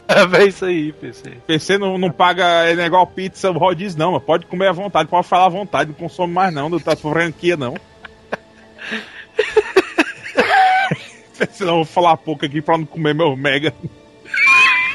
[0.08, 1.30] É isso aí, PC.
[1.46, 5.28] PC não, não paga é igual pizza, rodízio, não, mas pode comer à vontade, pode
[5.28, 7.76] falar à vontade, não consome mais não, não tá franquia não.
[11.52, 13.76] Senão eu vou falar pouco aqui pra não comer meu mega.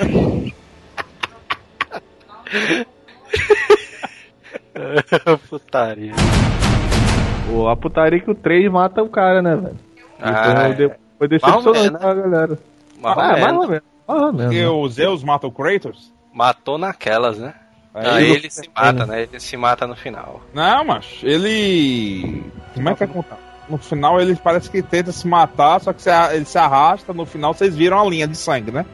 [5.49, 6.15] Putaria.
[7.47, 9.77] Pô, a putaria que o 3 mata o cara, né, velho?
[10.21, 11.99] Ah, Foi, de- foi decepcionante né?
[11.99, 12.53] pra galera.
[13.03, 13.63] ou Ah, mais menos.
[13.65, 13.83] ou menos.
[14.09, 14.45] Mais ou menos.
[14.47, 14.69] Porque né?
[14.69, 16.13] o Zeus mata o Kratos?
[16.33, 17.55] Matou naquelas, né?
[17.95, 19.23] Aí Aí ele- ele se mata, né?
[19.23, 20.43] Ele se mata no final.
[20.53, 22.45] Não, mas ele.
[22.75, 23.39] Como é que é contar?
[23.69, 27.13] No final ele parece que tenta se matar, só que se a- ele se arrasta,
[27.13, 28.85] no final vocês viram a linha de sangue, né?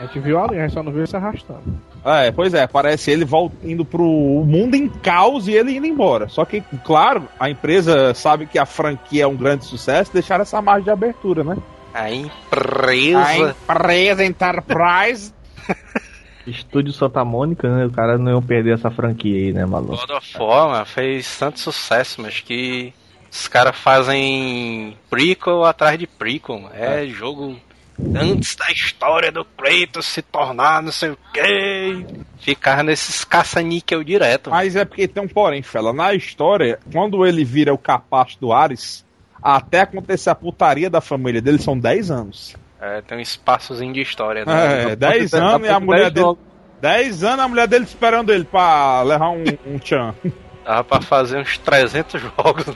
[0.00, 1.62] A gente viu ali, a gente só não viu ele se arrastando.
[2.04, 3.26] É, pois é, parece ele
[3.64, 6.28] indo pro mundo em caos e ele indo embora.
[6.28, 10.62] Só que, claro, a empresa sabe que a franquia é um grande sucesso, deixaram essa
[10.62, 11.56] margem de abertura, né?
[11.92, 13.50] A A empresa.
[13.50, 15.34] empresa Enterprise.
[16.46, 17.84] Estúdio Santa Mônica, né?
[17.86, 19.94] O cara não ia perder essa franquia aí, né, maluco?
[19.94, 22.92] Of War, mano, fez tanto sucesso, mas que
[23.30, 26.74] os caras fazem prequel atrás de prequel, mano.
[26.74, 27.56] É jogo
[28.14, 32.04] antes da história do Kratos se tornar não sei o quê.
[32.38, 34.50] Ficar nesses caça-níquel direto.
[34.50, 35.92] Mas é porque tem um porém, fela.
[35.92, 39.04] Na história, quando ele vira o capacho do Ares,
[39.42, 42.56] até acontecer a putaria da família dele, são 10 anos.
[42.80, 44.92] É, tem um espaçozinho de história, né?
[44.92, 46.26] É, 10 Dá pra anos e a mulher 10 dele.
[46.26, 46.42] jogos.
[46.80, 50.14] 10 anos a mulher dele esperando ele pra levar um, um tchan.
[50.68, 52.74] Dava pra fazer uns 300 jogos, né?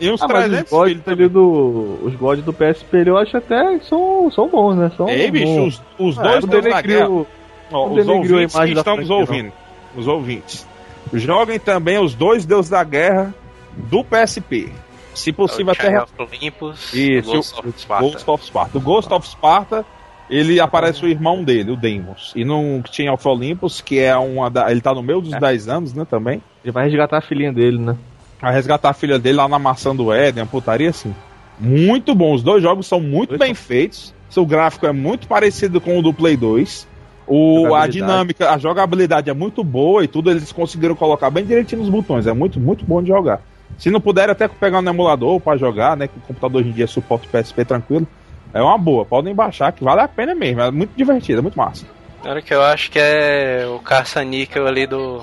[0.00, 1.98] E uns Ah, mas os 300 gods do.
[2.02, 4.90] Os gods do PSP eu acho até que são, são bons, né?
[4.96, 5.82] São Ei, bicho, bons.
[5.98, 6.82] os, os É, dois da guerra.
[6.82, 7.26] denegriu-
[7.70, 9.52] Ó, não os ouvintes que estão nos ouvindo.
[9.94, 10.66] Os ouvintes.
[11.12, 13.34] Joguem também os dois deuses da guerra
[13.76, 14.72] do PSP.
[15.14, 16.02] Se possível, o até.
[16.02, 18.02] Of Olympus, Isso, Ghost of Sparta.
[18.04, 18.78] Ghost of Sparta.
[18.78, 19.84] O Ghost of Sparta,
[20.30, 22.32] ele aparece o irmão dele, o Deimos.
[22.34, 25.68] E no Chain of Olympus, que é uma da, Ele tá no meio dos 10
[25.68, 26.42] anos, né, também.
[26.64, 27.94] Ele vai resgatar a filhinha dele, né?
[28.40, 31.14] Vai resgatar a filha dele lá na maçã do Éden, uma putaria assim.
[31.60, 32.34] Muito bom.
[32.34, 34.14] Os dois jogos são muito Dois bem feitos.
[34.30, 36.88] Seu gráfico é muito parecido com o do Play 2.
[37.26, 41.82] O, a dinâmica, a jogabilidade é muito boa e tudo eles conseguiram colocar bem direitinho
[41.82, 42.26] nos botões.
[42.26, 43.40] É muito, muito bom de jogar.
[43.78, 46.08] Se não puder, até pegar um emulador pra jogar, né?
[46.08, 48.06] Que o computador hoje em dia suporta o PSP tranquilo.
[48.52, 50.60] É uma boa, podem baixar, que vale a pena mesmo.
[50.60, 51.86] É muito divertido, é muito massa.
[52.22, 55.22] Agora que eu acho que é o caça-níquel ali do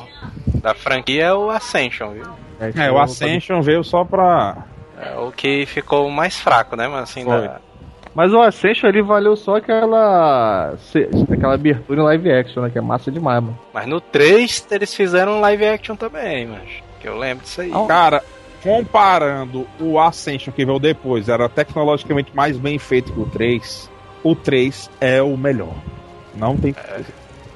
[0.61, 2.27] da franquia é o Ascension, viu?
[2.59, 4.65] É, o Ascension veio só pra.
[4.99, 7.41] É o que ficou mais fraco, né, mas assim, Foi.
[7.41, 7.59] da...
[8.13, 10.75] Mas o Ascension ali valeu só aquela.
[11.31, 12.69] aquela abertura em live action, né?
[12.69, 13.57] Que é massa demais, mano.
[13.73, 17.71] Mas no 3 eles fizeram live action também, mas que eu lembro disso aí.
[17.87, 18.21] Cara,
[18.61, 23.89] comparando o Ascension que veio depois, era tecnologicamente mais bem feito que o 3.
[24.23, 25.73] O 3 é o melhor.
[26.35, 26.75] Não tem.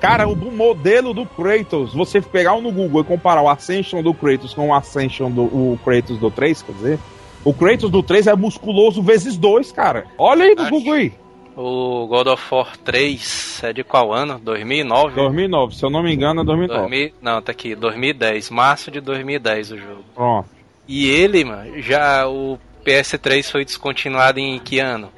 [0.06, 4.14] Cara, o modelo do Kratos, você pegar um no Google e comparar o Ascension do
[4.14, 7.00] Kratos com o Ascension do o Kratos do 3, quer dizer,
[7.44, 10.06] o Kratos do 3 é musculoso vezes 2, cara.
[10.16, 10.70] Olha aí no.
[10.70, 11.12] Google aí.
[11.58, 14.38] O God of War 3 é de qual ano?
[14.38, 15.16] 2009?
[15.16, 16.82] 2009, se eu não me engano, é 2009.
[16.82, 20.04] 2000 Não, tá aqui, 2010, março de 2010 o jogo.
[20.14, 20.48] Pronto.
[20.88, 25.10] E ele, mano, já o PS3 foi descontinuado em que ano?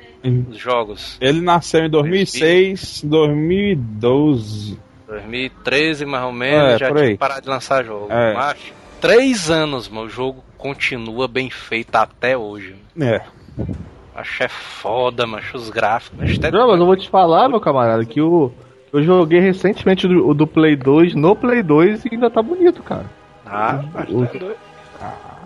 [0.50, 1.18] Os jogos?
[1.22, 4.80] Ele nasceu em 2006, 2012.
[5.08, 7.06] 2013 mais ou menos, É, já por aí.
[7.08, 8.08] tinha parado de lançar jogo.
[8.12, 8.34] É.
[8.34, 12.76] Macho, três anos, mano, o jogo continua bem feito até hoje.
[13.00, 13.22] É.
[14.16, 16.38] Acho é foda, macho, os gráficos.
[16.52, 18.52] Não, mas eu vou te falar, meu camarada, que o.
[18.92, 22.42] Eu joguei recentemente o do, o do Play 2 no Play 2 e ainda tá
[22.42, 23.06] bonito, cara.
[23.46, 24.56] Ah, mas o- tá doido.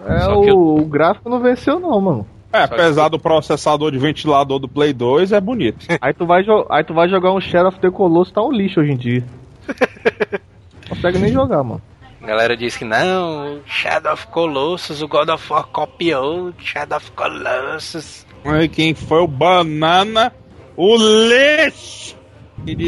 [0.07, 2.27] É, Só que o, o gráfico não venceu, não, mano.
[2.53, 5.85] É, Só apesar do processador de ventilador do Play 2, é bonito.
[6.01, 8.51] Aí tu vai, jo- aí tu vai jogar um Shadow of the Colossus, tá um
[8.51, 9.23] lixo hoje em dia.
[10.89, 11.81] Consegue nem jogar, mano.
[12.21, 17.11] A galera diz que não, Shadow of Colossus, o God of War copiou Shadow of
[17.13, 18.25] Colossus.
[18.45, 20.31] Aí quem foi o Banana?
[20.75, 22.15] O lixo!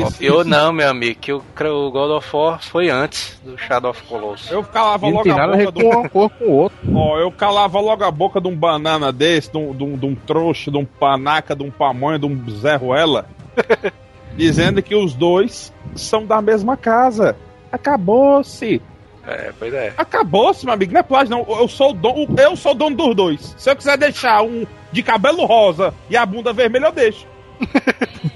[0.04, 4.04] Copiou não, meu amigo, que o, o God of War foi antes do Shadow of
[4.04, 4.52] Colossus.
[4.52, 6.78] Eu calava logo a boca do cor com o outro.
[6.94, 10.06] Ó, eu calava logo a boca de um banana desse, de um, de um, de
[10.06, 13.28] um trouxa, de um panaca, de um pamonha, de um Zé Ruela,
[14.38, 17.36] dizendo que os dois são da mesma casa.
[17.72, 18.82] Acabou-se.
[19.26, 19.94] É, pois é.
[19.98, 20.94] Acabou-se, meu amigo.
[20.94, 21.60] Não é plágio, não.
[21.60, 23.56] Eu sou, o dono, eu sou o dono dos dois.
[23.58, 27.33] Se eu quiser deixar um de cabelo rosa e a bunda vermelha, eu deixo.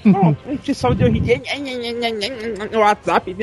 [0.02, 0.38] Pronto.
[0.46, 1.42] A gente só de hoje em dia.
[2.72, 3.34] No WhatsApp.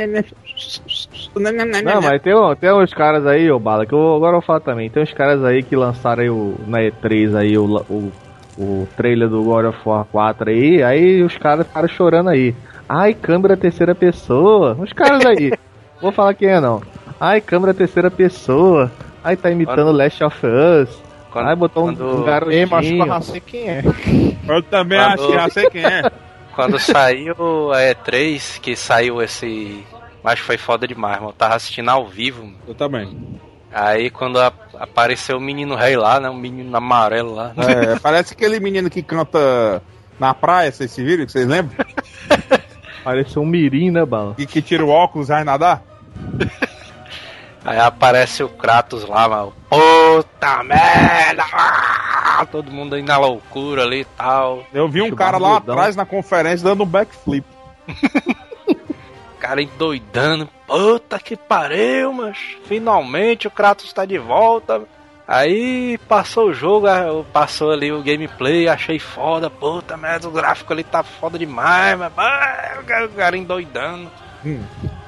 [1.84, 4.90] Não, mas tem, tem uns caras aí, ô Bala, que eu agora eu falo também.
[4.90, 8.12] Tem uns caras aí que lançaram aí o, na E3 aí o, o,
[8.58, 12.56] o trailer do God of War 4 aí, aí os caras ficaram chorando aí.
[12.88, 14.78] Ai, câmera terceira pessoa.
[14.80, 15.52] Uns caras aí.
[16.02, 16.82] Vou falar quem é não.
[17.20, 18.92] Ai, câmera terceira pessoa.
[19.24, 21.05] Ai, tá imitando Last of Us.
[21.36, 23.02] Quando- Ai, botou um, quando- um garotinho.
[23.02, 23.84] Eu já sei quem é.
[24.48, 26.12] Eu também Quando- acho que já sei quem é.
[26.56, 29.84] Quando saiu a E3, que saiu esse.
[30.24, 31.30] Acho que foi foda demais, mano.
[31.30, 32.44] Eu tava assistindo ao vivo.
[32.44, 32.56] mano.
[32.66, 33.38] Eu também.
[33.74, 36.30] Aí quando a- apareceu o menino rei lá, né?
[36.30, 37.52] O menino amarelo lá.
[37.58, 39.84] É, parece aquele menino que canta
[40.18, 41.26] na praia, vocês se viram?
[41.26, 41.86] que Vocês lembram?
[43.04, 44.36] Pareceu um mirim, né, Bala?
[44.38, 45.84] E que tira o óculos e vai nadar?
[47.66, 49.54] Aí aparece o Kratos lá, mano.
[49.70, 51.44] Puta merda!
[51.52, 52.46] ah!
[52.52, 54.64] Todo mundo aí na loucura ali e tal.
[54.74, 57.46] Eu vi um Bicho cara lá atrás na conferência dando um backflip.
[59.40, 60.50] Cara endoidando.
[60.68, 64.82] Puta que pariu, mas finalmente o Kratos tá de volta.
[65.28, 69.50] Aí passou o jogo, ah, passou ali o gameplay, achei foda.
[69.50, 74.10] Puta merda, o gráfico ali tá foda demais, mas ah, o cara- o cara endoidando.
[74.46, 74.64] Hum.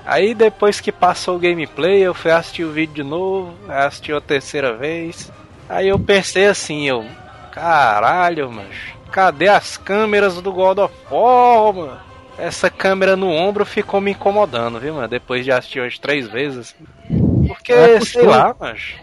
[0.08, 4.22] Aí depois que passou o gameplay, eu fui assistir o vídeo de novo, assisti a
[4.22, 5.30] terceira vez.
[5.68, 7.06] Aí eu pensei assim, eu,
[7.52, 8.68] caralho, mas
[9.12, 11.98] cadê as câmeras do God of War, mano?
[12.38, 15.08] Essa câmera no ombro ficou me incomodando, viu, mano?
[15.08, 16.74] Depois de assistir umas três vezes.
[17.48, 18.96] Porque, É sei lá, mas.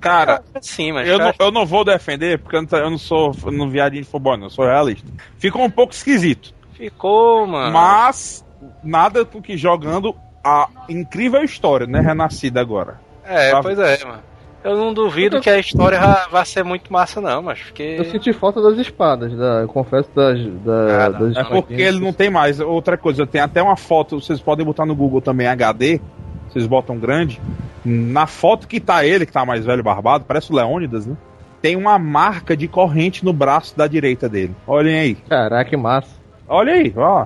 [0.00, 1.08] Cara, Sim, mas.
[1.08, 3.68] eu não, acho- eu não vou defender, porque eu não, eu não sou eu não
[3.68, 5.10] viadinho de futebol, não, eu sou realista.
[5.38, 6.54] Ficou um pouco esquisito.
[6.74, 7.72] Ficou, mano.
[7.72, 8.44] Mas,
[8.82, 12.00] nada com que jogando a incrível história, né?
[12.00, 13.00] Renascida agora.
[13.24, 13.62] É, Tá.
[13.62, 14.22] pois é, mano.
[14.62, 17.82] Eu não duvido que a história vá, vá ser muito massa, não, mas porque.
[17.98, 21.18] Eu senti falta das espadas, da, eu confesso das, da, Ah, não.
[21.30, 22.60] das É porque ele não tem mais.
[22.60, 25.98] Outra coisa, tem até uma foto, vocês podem botar no Google também HD,
[26.50, 27.40] vocês botam grande.
[27.82, 31.16] Na foto que tá ele, que tá mais velho barbado, parece o Leônidas, né?
[31.62, 34.54] Tem uma marca de corrente no braço da direita dele.
[34.66, 35.14] Olhem aí.
[35.14, 36.10] Caraca, que massa.
[36.46, 37.24] Olha aí, ó.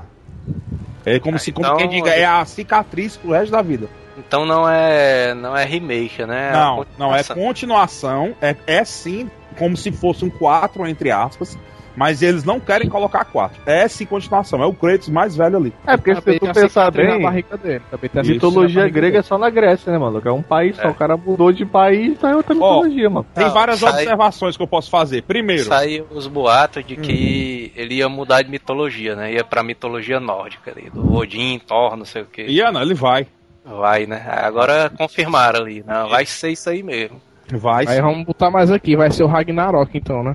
[1.05, 3.89] É como se, como então- quem diga, é a cicatriz pro resto da vida.
[4.17, 5.35] Então não é.
[5.35, 6.51] não é remake, né?
[6.51, 7.37] É não, não, é continuação.
[7.37, 8.37] continuação.
[8.41, 11.59] É, é sim como se fosse um 4, entre aspas.
[11.97, 13.63] Mas eles não querem colocar 4.
[13.67, 14.63] É sim continuação.
[14.63, 15.73] É o Kratos mais velho ali.
[15.87, 17.83] É, porque se Também tu tem a pensar bem, na barriga dele.
[18.25, 20.21] Mitologia grega é só na Grécia, né, mano?
[20.25, 20.83] É um país só.
[20.83, 20.89] É.
[20.91, 23.27] O cara mudou de país e tá em outra mitologia, mano.
[23.35, 25.23] Tem Não, várias sai- observações que eu posso fazer.
[25.23, 27.83] Primeiro, Saiu os boatos de que Uhum.
[27.83, 29.33] ele ia mudar de mitologia, né?
[29.33, 32.43] Ia pra mitologia nórdica ali, do Odin, Thor, não sei o que.
[32.43, 33.27] Iana, ele vai.
[33.65, 34.23] Vai, né?
[34.43, 35.83] Agora confirmaram ali.
[35.87, 37.21] Não, vai ser isso aí mesmo.
[37.53, 37.87] Vai.
[37.87, 38.03] Aí sim.
[38.03, 40.35] vamos botar mais aqui, vai ser o Ragnarok então, né?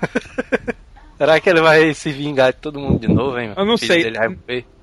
[1.18, 3.52] Será que ele vai se vingar de todo mundo de novo, hein?
[3.56, 4.02] Eu não sei.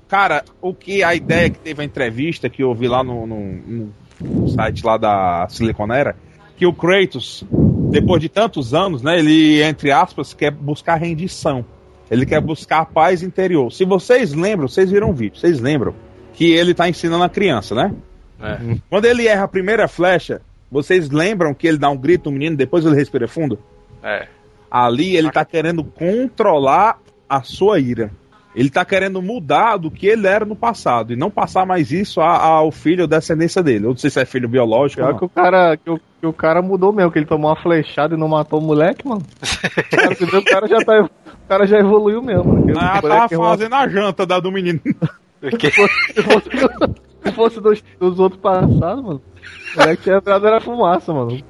[0.08, 3.52] Cara, o que a ideia que teve a entrevista que eu vi lá no, no-
[3.66, 6.14] no- no site lá da Siliconera,
[6.56, 7.44] que o Kratos,
[7.90, 11.64] depois de tantos anos, né, ele, entre aspas, quer buscar rendição.
[12.10, 13.72] Ele quer buscar paz interior.
[13.72, 15.94] Se vocês lembram, vocês viram o vídeo, vocês lembram
[16.34, 17.92] que ele tá ensinando a criança, né?
[18.40, 18.76] É.
[18.90, 22.54] Quando ele erra a primeira flecha, vocês lembram que ele dá um grito no menino,
[22.56, 23.58] depois ele respira fundo?
[24.02, 24.26] É.
[24.74, 26.98] Ali ele tá querendo controlar
[27.28, 28.10] a sua ira.
[28.54, 32.20] Ele tá querendo mudar do que ele era no passado e não passar mais isso
[32.20, 33.84] ao filho ou descendência dele.
[33.86, 35.16] Eu não sei se é filho biológico não.
[35.18, 38.14] que o cara, que o, que o cara mudou mesmo, que ele tomou uma flechada
[38.14, 39.22] e não matou o moleque, mano.
[39.22, 42.56] O cara, vê, o cara já tá, o cara já evoluiu mesmo.
[42.62, 44.80] Porque Ah, tava é uma- fazendo a janta da, do menino.
[45.60, 46.50] Se fosse,
[47.24, 49.22] se fosse dos, dos outros passados, mano.
[49.74, 51.40] O moleque tinha entrado era fumaça, mano.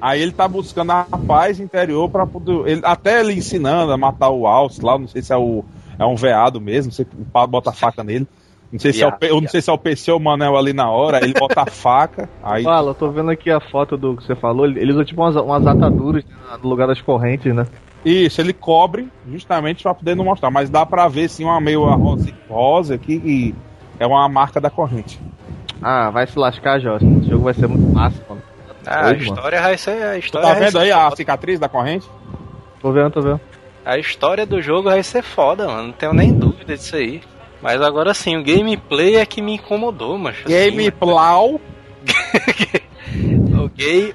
[0.00, 2.66] Aí ele tá buscando a paz interior para poder.
[2.66, 5.64] Ele, até ele ensinando a matar o Alce lá, não sei se é o
[5.98, 7.06] é um veado mesmo, não sei
[7.48, 8.26] bota a faca nele.
[8.72, 10.56] Não sei se é o, eu não sei se é o PC ou o Manel
[10.56, 13.96] ali na hora, ele bota a faca, aí Fala, eu tô vendo aqui a foto
[13.96, 14.64] do que você falou.
[14.64, 16.24] Ele usa tipo umas, umas ataduras
[16.62, 17.66] no lugar das correntes, né?
[18.04, 21.84] Isso, ele cobre justamente pra poder não mostrar, mas dá pra ver sim uma meio
[21.84, 23.54] rosa, rosa aqui e
[23.98, 25.20] é uma marca da corrente.
[25.82, 27.06] Ah, vai se lascar, Jorge.
[27.06, 28.39] Esse jogo vai ser muito massa, mano.
[28.86, 30.02] Ah, a história vai ser.
[30.02, 32.08] A Tu história tá vai vendo ser aí a cicatriz da corrente?
[32.80, 33.40] Tô vendo, tô vendo.
[33.84, 35.88] A história do jogo vai ser foda, mano.
[35.88, 37.22] Não tenho nem dúvida disso aí.
[37.62, 40.44] Mas agora sim, o gameplay é que me incomodou, macho.
[40.46, 41.60] Assim, Gameplay.
[43.58, 44.14] o gay.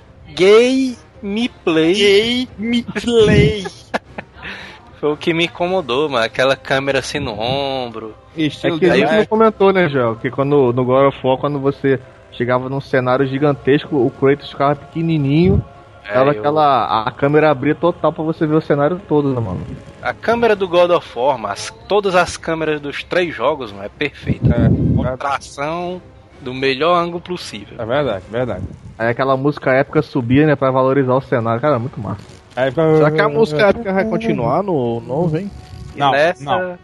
[1.21, 3.65] Gameplay Gameplay.
[4.99, 6.25] foi o que me incomodou, mano.
[6.25, 8.15] Aquela câmera assim no ombro.
[8.35, 10.15] É Estilo que a gente não comentou, né, Joel?
[10.15, 11.99] Que quando no God of War, quando você
[12.35, 15.63] chegava num cenário gigantesco, o Kratos ficava pequenininho,
[16.07, 17.03] É, dava eu- aquela.
[17.07, 19.61] a câmera abria total pra você ver o cenário todo, né, mano?
[20.01, 23.89] A câmera do God of War, mas todas as câmeras dos três jogos, mano, é
[23.89, 24.53] perfeita.
[24.53, 26.01] É, Tração
[26.41, 27.75] do melhor ângulo possível.
[27.79, 28.63] é verdade, verdade.
[28.99, 31.59] Aí aquela música épica subia, né, pra valorizar o cenário.
[31.61, 32.21] Cara, muito massa.
[32.55, 35.51] Aí, Será que a música épica vai continuar no novo, hein?
[35.95, 36.43] E Não, nessa.
[36.43, 36.77] não.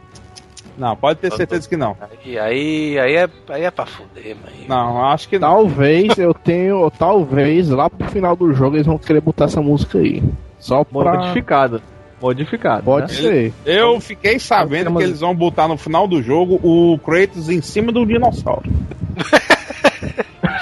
[0.81, 1.95] Não, pode ter certeza que não.
[2.01, 4.65] Aí, aí, aí, é, aí é pra fuder, mano.
[4.67, 5.47] Não, acho que não.
[5.47, 6.89] Talvez eu tenho.
[6.89, 10.23] Talvez lá pro final do jogo eles vão querer botar essa música aí.
[10.57, 11.13] Só pra.
[11.13, 11.83] Modificada.
[12.19, 12.81] Modificada.
[12.81, 13.29] Pode né?
[13.29, 13.53] ser.
[13.63, 17.91] Eu fiquei sabendo que eles vão botar no final do jogo o Kratos em cima
[17.91, 18.67] do dinossauro.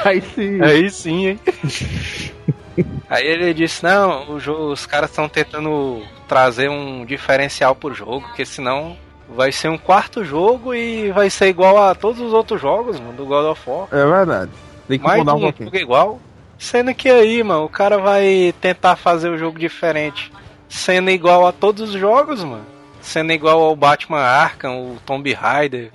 [0.03, 0.61] Aí sim.
[0.61, 1.39] Aí sim, hein?
[3.09, 8.21] Aí ele disse, não, o jogo, os caras estão tentando trazer um diferencial pro jogo,
[8.21, 8.95] porque senão
[9.35, 13.13] vai ser um quarto jogo e vai ser igual a todos os outros jogos, mano,
[13.13, 13.87] do God of War.
[13.91, 14.51] É verdade.
[14.87, 15.75] Tem que Mais mudar um pouquinho.
[15.75, 16.19] igual.
[16.57, 20.31] Sendo que aí, mano, o cara vai tentar fazer o jogo diferente,
[20.67, 22.65] sendo igual a todos os jogos, mano.
[22.99, 25.89] Sendo igual ao Batman Arkham, o Tomb Raider,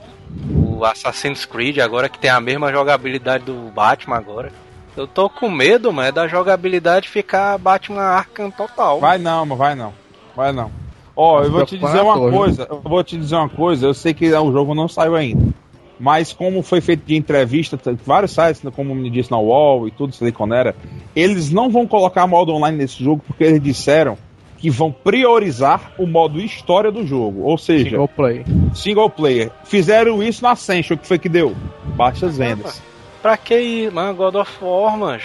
[0.51, 4.53] o Assassin's Creed, agora que tem a mesma jogabilidade do Batman agora.
[4.97, 9.01] Eu tô com medo, mano, é da jogabilidade ficar Batman Arkham total.
[9.01, 9.93] Vai não, mas vai não.
[10.35, 10.70] Vai não.
[11.17, 12.67] Ó, eu vou te dizer uma coisa.
[12.69, 13.87] Eu vou te dizer uma coisa.
[13.87, 15.55] Eu sei que o jogo não saiu ainda.
[15.99, 19.91] Mas como foi feito de entrevista, vários sites, né, como me disse na UOL e
[19.93, 20.75] tudo, Siliconera,
[21.15, 24.19] eles não vão colocar modo online nesse jogo porque eles disseram
[24.59, 27.43] que vão priorizar o modo história do jogo.
[27.43, 28.45] Ou seja, Single play.
[28.75, 29.51] single player.
[29.65, 31.55] Fizeram isso na Ascension, que foi que deu?
[31.97, 32.83] Baixas vendas.
[33.23, 35.23] Pra que ir, mano, God of War, mas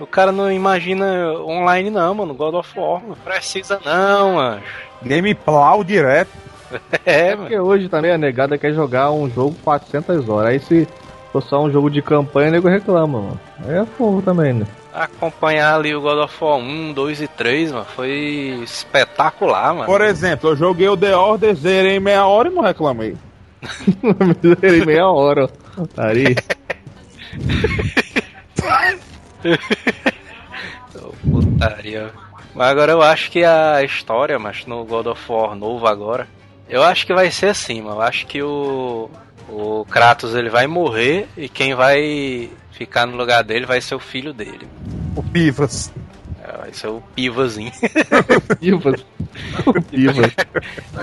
[0.00, 3.16] O cara não imagina online não, mano, God of War, mano.
[3.24, 4.62] Precisa não, mano.
[5.02, 6.30] Gameplay direto.
[7.04, 7.42] É, É mano.
[7.42, 10.50] porque hoje também a negada quer jogar um jogo 400 horas.
[10.50, 10.86] Aí se
[11.32, 13.40] for só um jogo de campanha, o nego reclama, mano.
[13.66, 14.66] Aí é fogo também, né?
[14.94, 19.86] Acompanhar ali o God of War 1, 2 e 3, mano, foi espetacular, mano.
[19.86, 23.16] Por exemplo, eu joguei o The Order, zerei em meia hora e não reclamei.
[24.60, 26.02] Zerei meia hora, ó.
[26.02, 26.36] Ari.
[31.22, 32.12] Putaria.
[32.54, 36.26] Mas agora eu acho que a história, mas no God of War novo agora,
[36.68, 37.96] eu acho que vai ser assim, mano.
[37.96, 39.10] Eu acho que o,
[39.48, 44.00] o Kratos ele vai morrer e quem vai ficar no lugar dele vai ser o
[44.00, 44.66] filho dele.
[45.14, 45.92] O Pivas.
[46.60, 47.72] É, Vai ser o Pivazinho.
[48.60, 49.04] Pivas.
[49.90, 50.32] Pivas.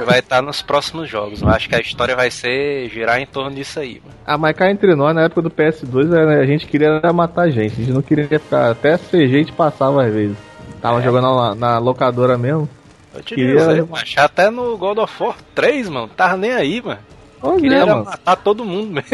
[0.06, 1.42] vai estar nos próximos jogos.
[1.42, 4.16] Eu acho que a história vai ser girar em torno disso aí, mano.
[4.26, 7.74] Ah, mas cá entre nós, na época do PS2, né, a gente queria matar gente.
[7.74, 8.72] A gente não queria ficar.
[8.72, 10.38] Até CG a gente passava às vezes.
[10.82, 12.70] Tava jogando na, na locadora mesmo.
[13.16, 16.82] Eu te Queria- dizer, mas até no God of War 3, mano, tava nem aí,
[16.84, 17.00] mano.
[17.42, 18.06] Olha, Queria era mano.
[18.06, 19.10] matar todo mundo mesmo.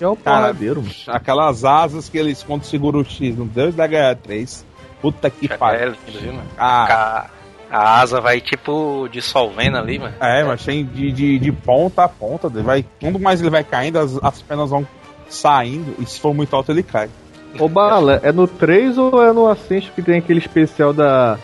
[0.00, 0.94] É um Cara, porradeiro, mano.
[1.06, 4.66] Aquelas asas que eles quando segura o X no Deus da Guerra 3.
[5.04, 5.90] Puta que É pariu.
[6.06, 6.48] lindo, viu, mano?
[6.56, 7.26] Ah,
[7.70, 10.14] A, a asa vai tipo dissolvendo ali, mano.
[10.18, 12.48] é, mas tem de, de, de ponta a ponta.
[12.48, 14.86] Vai, quando mais ele vai caindo, as, as penas vão
[15.28, 15.94] saindo.
[15.98, 17.10] E se for muito alto, ele cai.
[17.58, 21.38] Ô Bala, é no 3 ou é no Ascension que tem aquele especial da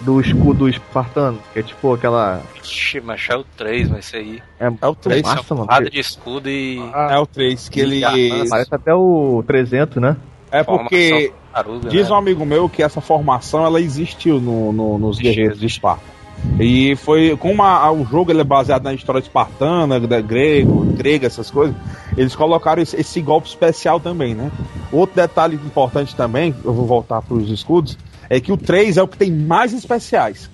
[0.00, 1.38] do escudo espartano?
[1.52, 2.42] Que é tipo aquela.
[2.62, 4.42] Ixi, mas é o 3, mas isso aí.
[4.60, 5.22] É, É o 3.
[5.22, 5.66] massa, mano.
[5.66, 6.78] Porrada de escudo e.
[7.10, 8.02] É o 3, que ele.
[8.48, 10.16] Parece até o 300, né?
[10.50, 12.14] É porque tartaruga, diz né?
[12.14, 16.16] um amigo meu que essa formação ela existiu no, no- nos guerreiros de Esparta.
[16.60, 21.26] E foi como a- o jogo ele é baseado na história espartana, da grego, grega,
[21.26, 21.74] essas coisas,
[22.16, 24.50] eles colocaram esse, esse golpe especial também, né?
[24.92, 27.96] Outro detalhe importante também, eu vou voltar para os escudos,
[28.28, 30.50] é que o 3 é o que tem mais especiais.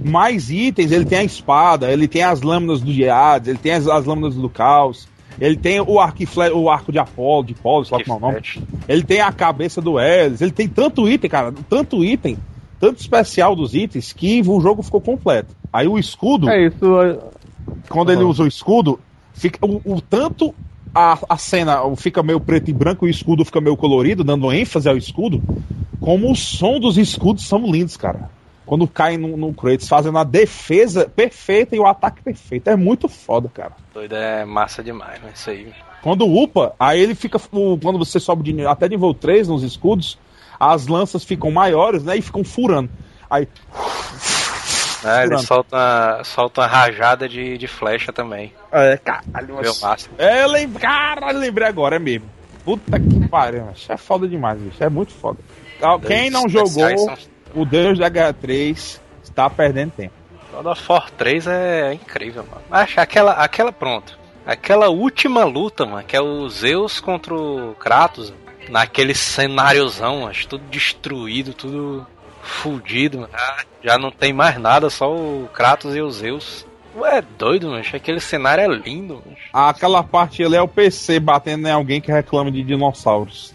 [0.00, 3.86] Mais itens, ele tem a espada, ele tem as lâminas do Hades, ele tem as,
[3.88, 5.08] as lâminas do caos,
[5.40, 6.18] ele tem o arco,
[6.54, 8.42] o arco de Apolo, de Apolo, sei lá como é o nome.
[8.88, 12.36] Ele tem a cabeça do Elis, ele tem tanto item, cara, tanto item,
[12.80, 15.54] tanto especial dos itens, que o jogo ficou completo.
[15.72, 17.00] Aí o escudo, É isso.
[17.02, 17.18] é-
[17.88, 18.30] quando ele Uhum.
[18.30, 18.98] usa o escudo,
[19.34, 20.54] fica o, o tanto
[20.94, 24.50] a, a cena fica meio preto e branco e o escudo fica meio colorido, dando
[24.52, 25.40] ênfase ao escudo,
[26.00, 28.30] como o som dos escudos são lindos, cara.
[28.68, 32.68] Quando cai no, no Kratos, fazendo a defesa perfeita e o ataque perfeito.
[32.68, 33.72] É muito foda, cara.
[33.94, 35.30] Doido é massa demais, né?
[35.34, 35.72] Isso aí.
[36.02, 37.38] Quando upa, aí ele fica.
[37.38, 40.18] Quando você sobe de, até nível 3 nos escudos,
[40.60, 42.18] as lanças ficam maiores, né?
[42.18, 42.90] E ficam furando.
[43.30, 43.48] Aí.
[45.02, 48.52] É, ele solta, solta uma rajada de, de flecha também.
[48.70, 50.14] É, caralho, Meu máximo.
[50.18, 52.28] É, eu lembro, caralho, lembrei agora, é mesmo.
[52.66, 53.68] Puta que pariu.
[53.88, 54.84] É foda demais, bicho.
[54.84, 55.38] É muito foda.
[56.06, 56.84] Quem não jogou
[57.54, 60.14] o Deus da Guerra 3 está perdendo tempo.
[60.52, 62.62] God of War 3 é incrível, mano.
[62.70, 64.18] Acho aquela, aquela, pronto.
[64.46, 68.32] Aquela última luta, mano, que é o Zeus contra o Kratos,
[68.68, 72.06] naquele cenáriozão, acho tudo destruído, tudo
[72.42, 73.32] fudido, mano.
[73.34, 76.66] Ah, já não tem mais nada, só o Kratos e o Zeus.
[76.96, 77.84] Ué, é doido, mano.
[77.92, 79.36] Aquele cenário é lindo, mano.
[79.52, 83.54] Aquela parte ali é o PC batendo em alguém que reclama de dinossauros.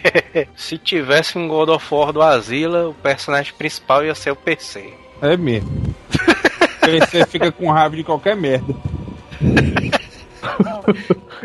[0.54, 4.92] Se tivesse um God of War do Asila, o personagem principal ia ser o PC.
[5.22, 5.70] É mesmo.
[6.82, 8.74] o PC fica com raiva de qualquer merda.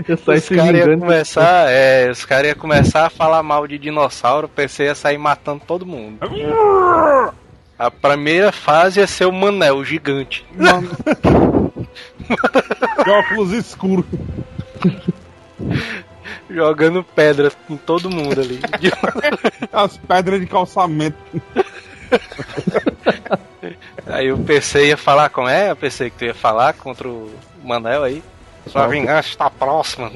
[0.07, 4.49] os caras iam começar, é, os cara ia começar a falar mal de dinossauro, o
[4.49, 6.19] PC ia sair matando todo mundo.
[7.79, 10.45] A primeira fase ia ser o Manel, o gigante.
[10.53, 10.91] Mano.
[13.05, 14.05] de óculos escuros.
[16.49, 18.59] Jogando pedras com todo mundo ali.
[19.71, 21.17] As pedras de calçamento.
[24.07, 25.71] Aí o PC ia falar como é?
[25.71, 27.31] O PC que tu ia falar contra o
[27.63, 28.21] Manel aí?
[28.67, 30.11] Sua vingança está próxima.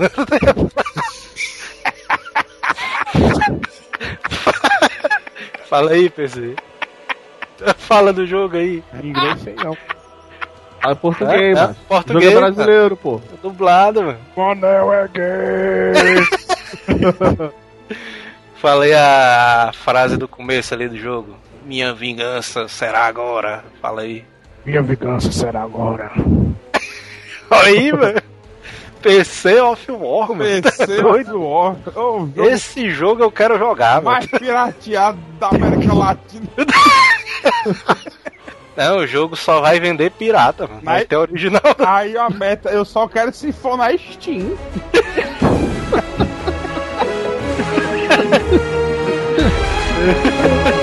[5.70, 6.56] Fala aí, PC.
[7.78, 8.84] Fala do jogo aí.
[9.02, 9.78] Em inglês sei não.
[10.82, 11.76] Fala português, É, é, mano.
[11.88, 13.22] português, Jogo é brasileiro, pô.
[13.34, 14.18] É dublado, mano.
[14.36, 15.94] Manel é gay!
[18.56, 21.36] Falei a frase do começo ali do jogo.
[21.66, 23.64] Minha vingança será agora.
[23.82, 24.24] Fala aí.
[24.66, 26.12] Minha vingança será agora.
[27.52, 28.22] Aí, mano.
[29.04, 30.44] PC of War, mano.
[30.62, 31.42] PC doido?
[31.42, 31.76] War.
[31.96, 34.16] Oh, jogo Esse jogo eu quero jogar, mano.
[34.18, 36.48] mais pirateado da América Latina.
[38.76, 40.82] Não, o jogo só vai vender pirata, mano.
[40.84, 41.62] Mas- tem original.
[41.86, 44.58] Aí a meta, eu só quero se for na Steam.